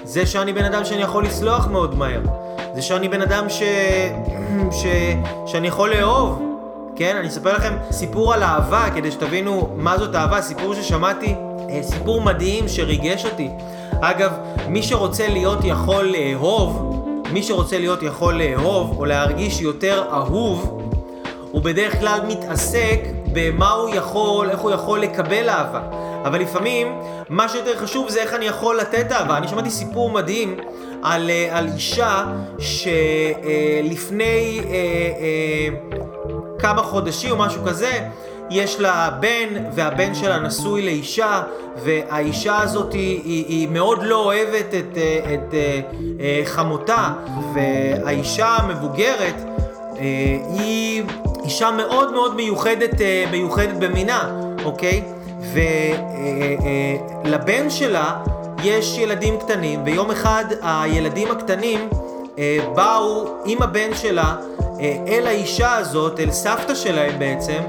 [0.04, 2.22] זה שאני בן אדם שאני יכול לסלוח מאוד מהר.
[2.76, 3.64] זה שאני בן אדם ש...
[4.80, 4.86] ש...
[5.46, 6.42] שאני יכול לאהוב.
[6.96, 11.36] כן, אני אספר לכם סיפור על אהבה כדי שתבינו מה זאת אהבה, סיפור ששמעתי,
[11.70, 13.50] אה, סיפור מדהים שריגש אותי.
[14.02, 14.32] אגב,
[14.68, 20.82] מי שרוצה להיות יכול לאהוב, מי שרוצה להיות יכול לאהוב או להרגיש יותר אהוב,
[21.52, 25.82] הוא בדרך כלל מתעסק במה הוא יכול, איך הוא יכול לקבל אהבה.
[26.26, 29.38] אבל לפעמים, מה שיותר חשוב זה איך אני יכול לתת אהבה.
[29.38, 30.58] אני שמעתי סיפור מדהים
[31.04, 32.26] על, אה, על אישה
[32.60, 33.42] שלפני
[34.64, 35.68] אה, אה,
[36.60, 38.00] כמה חודשים או משהו כזה,
[38.50, 41.42] יש לה בן, והבן שלה נשוי לאישה,
[41.84, 44.98] והאישה הזאת היא, היא, היא מאוד לא אוהבת את,
[45.34, 45.54] את,
[46.42, 47.10] את חמותה,
[47.54, 49.36] והאישה המבוגרת
[50.58, 51.04] היא
[51.44, 54.32] אישה מאוד מאוד מיוחדת, מיוחדת במינה,
[54.66, 55.04] אוקיי?
[57.24, 58.22] ולבן שלה
[58.64, 61.90] יש ילדים קטנים, ויום אחד הילדים הקטנים
[62.40, 64.36] אה, באו עם הבן שלה
[64.80, 67.60] אה, אל האישה הזאת, אל סבתא שלהם בעצם,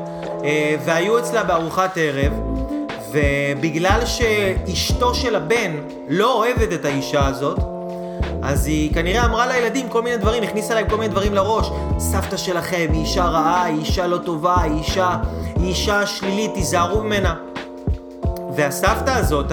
[0.45, 2.33] אה, והיו אצלה בארוחת ערב,
[3.11, 5.73] ובגלל שאשתו של הבן
[6.09, 7.59] לא אוהבת את האישה הזאת,
[8.43, 11.71] אז היא כנראה אמרה לילדים כל מיני דברים, הכניסה להם כל מיני דברים לראש.
[11.99, 15.17] סבתא שלכם היא אישה רעה, היא אישה לא טובה, היא אישה,
[15.57, 17.35] היא אישה שלילית, תיזהרו ממנה.
[18.57, 19.47] והסבתא הזאת,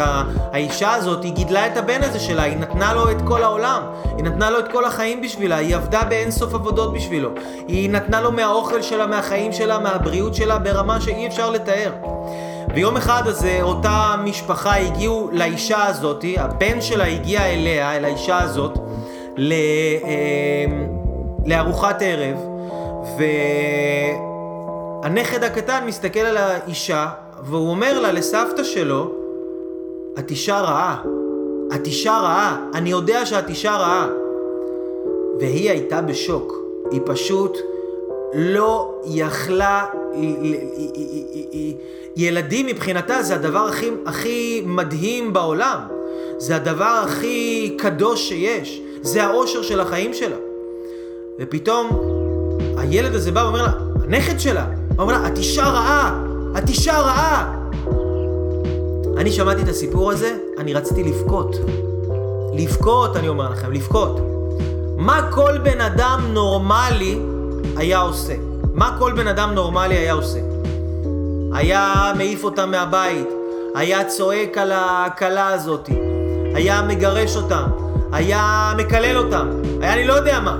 [0.52, 3.82] האישה הזאת, היא גידלה את הבן הזה שלה, היא נתנה לו את כל העולם,
[4.18, 7.30] היא נתנה לו את כל החיים בשבילה, היא עבדה באינסוף עבודות בשבילו,
[7.68, 11.92] היא נתנה לו מהאוכל שלה, מהחיים שלה, מהבריאות שלה, ברמה שאי אפשר לתאר.
[12.76, 18.78] ויום אחד הזה, אותה משפחה הגיעו לאישה הזאת, הבן שלה הגיע אליה, אל האישה הזאת,
[19.38, 19.54] ל...
[20.04, 20.66] אה,
[21.46, 22.38] לארוחת ערב,
[25.04, 27.08] והנכד הקטן מסתכל על האישה
[27.44, 29.12] והוא אומר לה, לסבתא שלו,
[30.20, 31.02] את אישה רעה.
[31.76, 32.58] את אישה רעה.
[32.74, 34.08] אני יודע שאת אישה רעה.
[35.40, 36.54] והיא הייתה בשוק.
[36.92, 37.58] היא פשוט
[38.34, 39.86] לא יכלה...
[42.16, 45.80] ילדים מבחינתה זה הדבר הכי, הכי מדהים בעולם.
[46.38, 48.82] זה הדבר הכי קדוש שיש.
[49.02, 50.36] זה האושר של החיים שלה.
[51.40, 51.90] ופתאום
[52.78, 53.72] הילד הזה בא ואומר לה,
[54.04, 54.66] הנכד שלה,
[55.00, 56.24] אומר לה, את אישה רעה,
[56.58, 57.56] את אישה רעה!
[59.18, 61.56] אני שמעתי את הסיפור הזה, אני רציתי לבכות.
[62.54, 64.20] לבכות, אני אומר לכם, לבכות.
[64.98, 67.20] מה כל בן אדם נורמלי
[67.78, 68.34] היה עושה?
[68.74, 70.40] מה כל בן אדם נורמלי היה עושה?
[71.54, 73.28] היה מעיף אותה מהבית,
[73.76, 75.90] היה צועק על הכלה הזאת,
[76.56, 77.64] היה מגרש אותם,
[78.12, 79.50] היה מקלל אותם,
[79.82, 80.58] היה אני לא יודע מה.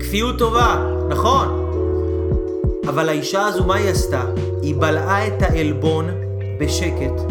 [0.00, 0.76] כפיות טובה,
[1.08, 1.64] נכון.
[2.88, 4.22] אבל האישה הזו, מה היא עשתה?
[4.62, 6.08] היא בלעה את העלבון
[6.60, 7.22] בשקט,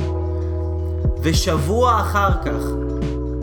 [1.21, 2.63] ושבוע אחר כך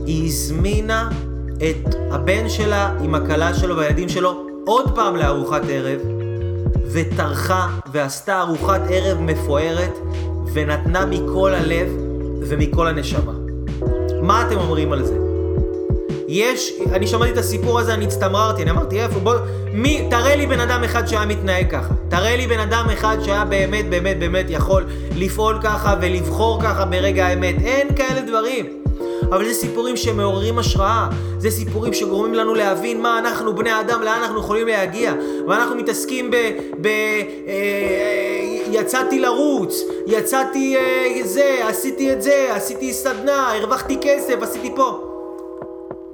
[0.07, 1.09] היא הזמינה
[1.57, 6.01] את הבן שלה עם הכלה שלו והילדים שלו עוד פעם לארוחת ערב,
[6.93, 9.99] וטרחה ועשתה ארוחת ערב מפוארת,
[10.53, 11.89] ונתנה מכל הלב
[12.41, 13.33] ומכל הנשמה.
[14.23, 15.19] מה אתם אומרים על זה?
[16.29, 19.35] יש, אני שמעתי את הסיפור הזה, אני הצטמררתי, אני אמרתי, איפה, בוא,
[19.73, 21.95] מי, תראה לי בן אדם אחד שהיה מתנהג ככה.
[22.09, 24.85] תראה לי בן אדם אחד שהיה באמת, באמת, באמת יכול
[25.17, 27.55] לפעול ככה ולבחור ככה ברגע האמת.
[27.65, 28.84] אין כאלה דברים.
[29.31, 31.09] אבל זה סיפורים שמעוררים השראה,
[31.39, 35.13] זה סיפורים שגורמים לנו להבין מה אנחנו בני אדם, לאן אנחנו יכולים להגיע.
[35.49, 36.37] ואנחנו מתעסקים ב...
[36.81, 44.71] ב אה, יצאתי לרוץ, יצאתי אה, זה, עשיתי את זה, עשיתי סדנה, הרווחתי כסף, עשיתי
[44.77, 45.11] פה.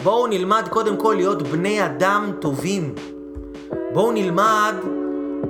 [0.03, 2.95] בואו נלמד קודם כל להיות בני אדם טובים.
[3.93, 4.75] בואו נלמד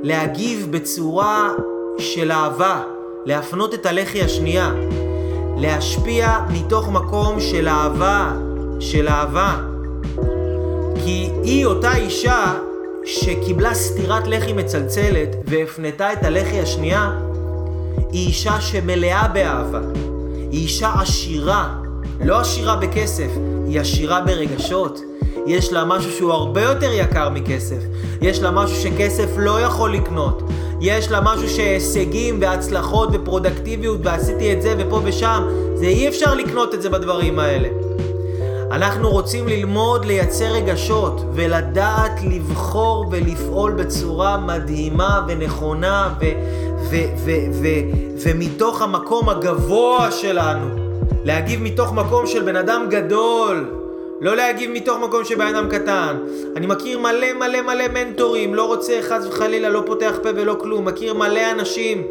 [0.02, 1.52] להגיב בצורה
[1.98, 2.82] של אהבה,
[3.24, 4.72] להפנות את הלחי השנייה,
[5.60, 8.32] להשפיע מתוך מקום של אהבה,
[8.80, 9.56] של אהבה.
[11.04, 12.54] כי היא אותה אישה
[13.04, 17.10] שקיבלה סטירת לחי מצלצלת והפנתה את הלחי השנייה,
[18.12, 19.80] היא אישה שמלאה באהבה.
[20.50, 21.74] היא אישה עשירה,
[22.24, 23.30] לא עשירה בכסף,
[23.66, 25.00] היא עשירה ברגשות.
[25.46, 27.78] יש לה משהו שהוא הרבה יותר יקר מכסף.
[28.22, 30.42] יש לה משהו שכסף לא יכול לקנות.
[30.80, 35.42] יש לה משהו שהישגים והצלחות ופרודקטיביות ועשיתי את זה ופה ושם,
[35.74, 37.68] זה אי אפשר לקנות את זה בדברים האלה.
[38.70, 46.24] אנחנו רוצים ללמוד לייצר רגשות ולדעת לבחור ולפעול בצורה מדהימה ונכונה ו-
[46.90, 50.66] ו- ו- ו- ומתוך המקום הגבוה שלנו.
[51.24, 53.79] להגיב מתוך מקום של בן אדם גדול,
[54.20, 56.16] לא להגיב מתוך מקום של בן אדם קטן.
[56.56, 60.84] אני מכיר מלא מלא מלא מנטורים, לא רוצה חס וחלילה, לא פותח פה ולא כלום,
[60.84, 62.06] מכיר מלא אנשים.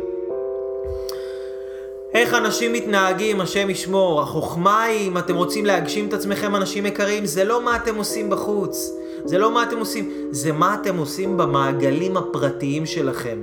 [2.13, 4.21] איך אנשים מתנהגים, השם ישמור.
[4.21, 8.29] החוכמה היא, אם אתם רוצים להגשים את עצמכם, אנשים יקרים, זה לא מה אתם עושים
[8.29, 8.91] בחוץ.
[9.25, 13.39] זה לא מה אתם עושים, זה מה אתם עושים במעגלים הפרטיים שלכם.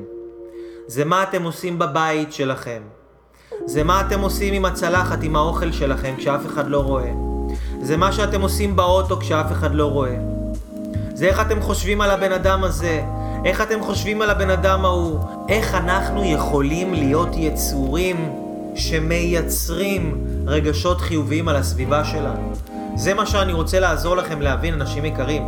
[0.87, 2.83] זה מה אתם עושים בבית שלכם.
[3.67, 7.36] זה מה אתם עושים עם הצלחת, עם האוכל שלכם, כשאף אחד לא רואה.
[7.83, 10.17] זה מה שאתם עושים באוטו כשאף אחד לא רואה.
[11.15, 13.03] זה איך אתם חושבים על הבן אדם הזה,
[13.45, 15.19] איך אתם חושבים על הבן אדם ההוא,
[15.49, 18.33] איך אנחנו יכולים להיות יצורים
[18.75, 22.53] שמייצרים רגשות חיוביים על הסביבה שלנו.
[22.97, 25.43] זה מה שאני רוצה לעזור לכם להבין, אנשים יקרים.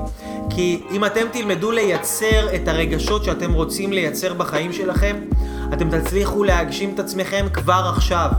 [0.51, 5.17] כי אם אתם תלמדו לייצר את הרגשות שאתם רוצים לייצר בחיים שלכם,
[5.73, 8.31] אתם תצליחו להגשים את עצמכם כבר עכשיו.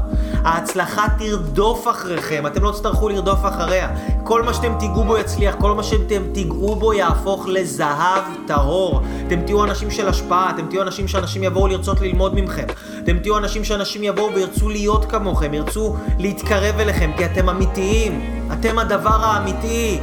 [0.44, 3.90] ההצלחה תרדוף אחריכם, אתם לא תצטרכו לרדוף אחריה.
[4.24, 9.02] כל מה שאתם תיגעו בו יצליח, כל מה שאתם תיגעו בו יהפוך לזהב טהור.
[9.28, 12.66] אתם תהיו אנשים של השפעה, אתם תהיו אנשים שאנשים יבואו לרצות ללמוד ממכם.
[13.04, 18.44] אתם תהיו אנשים שאנשים יבואו וירצו להיות כמוכם, ירצו להתקרב אליכם, כי אתם אמיתיים.
[18.54, 20.00] אתם הדבר האמיתי.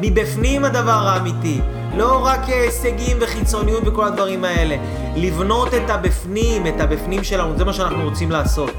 [0.00, 1.60] מבפנים הדבר האמיתי.
[1.96, 4.76] לא רק הישגים וחיצוניות וכל הדברים האלה.
[5.16, 8.70] לבנות את הבפנים, את הבפנים שלנו, זה מה שאנחנו רוצים לעשות.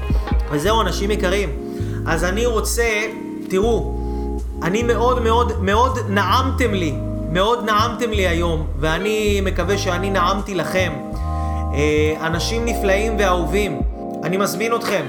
[0.50, 1.48] וזהו, אנשים יקרים.
[2.06, 3.06] אז אני רוצה,
[3.48, 4.00] תראו,
[4.62, 6.94] אני מאוד מאוד מאוד נעמתם לי,
[7.32, 10.92] מאוד נעמתם לי היום, ואני מקווה שאני נעמתי לכם.
[11.74, 13.80] אה, אנשים נפלאים ואהובים,
[14.24, 15.06] אני מזמין אתכם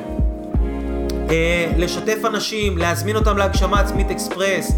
[1.30, 4.72] אה, לשתף אנשים, להזמין אותם להגשמה עצמית אקספרס.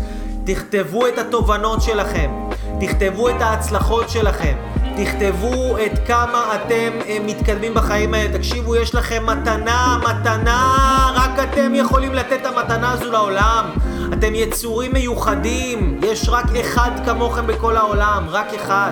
[0.46, 2.32] תכתבו את התובנות שלכם,
[2.80, 4.54] תכתבו את ההצלחות שלכם,
[4.98, 8.38] תכתבו את כמה אתם אה, מתקדמים בחיים האלה.
[8.38, 13.66] תקשיבו, יש לכם מתנה, מתנה, רק אתם יכולים לתת את המתנה הזו לעולם.
[14.14, 18.92] אתם יצורים מיוחדים, יש רק אחד כמוכם בכל העולם, רק אחד.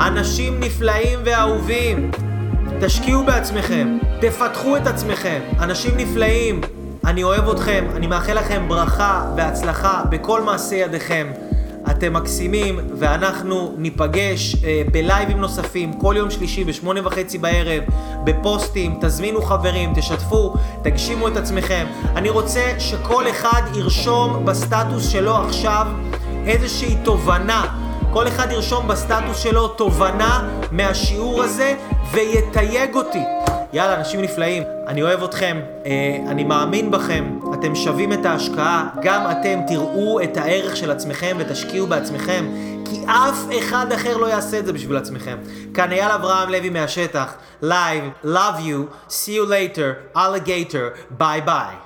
[0.00, 2.10] אנשים נפלאים ואהובים,
[2.80, 6.60] תשקיעו בעצמכם, תפתחו את עצמכם, אנשים נפלאים.
[7.06, 11.32] אני אוהב אתכם, אני מאחל לכם ברכה והצלחה בכל מעשי ידיכם.
[11.90, 17.82] אתם מקסימים, ואנחנו ניפגש אה, בלייבים נוספים כל יום שלישי בשמונה וחצי בערב,
[18.24, 21.86] בפוסטים, תזמינו חברים, תשתפו, תגשימו את עצמכם.
[22.16, 25.86] אני רוצה שכל אחד ירשום בסטטוס שלו עכשיו
[26.46, 27.66] איזושהי תובנה.
[28.12, 31.74] כל אחד ירשום בסטטוס שלו תובנה מהשיעור הזה
[32.12, 33.22] ויתייג אותי.
[33.74, 39.30] יאללה, אנשים נפלאים, אני אוהב אתכם, אה, אני מאמין בכם, אתם שווים את ההשקעה, גם
[39.30, 42.44] אתם תראו את הערך של עצמכם ותשקיעו בעצמכם,
[42.84, 45.38] כי אף אחד אחר לא יעשה את זה בשביל עצמכם.
[45.74, 51.83] כאן אייל אברהם לוי מהשטח, Live, love you, see you later, alligator, bye bye.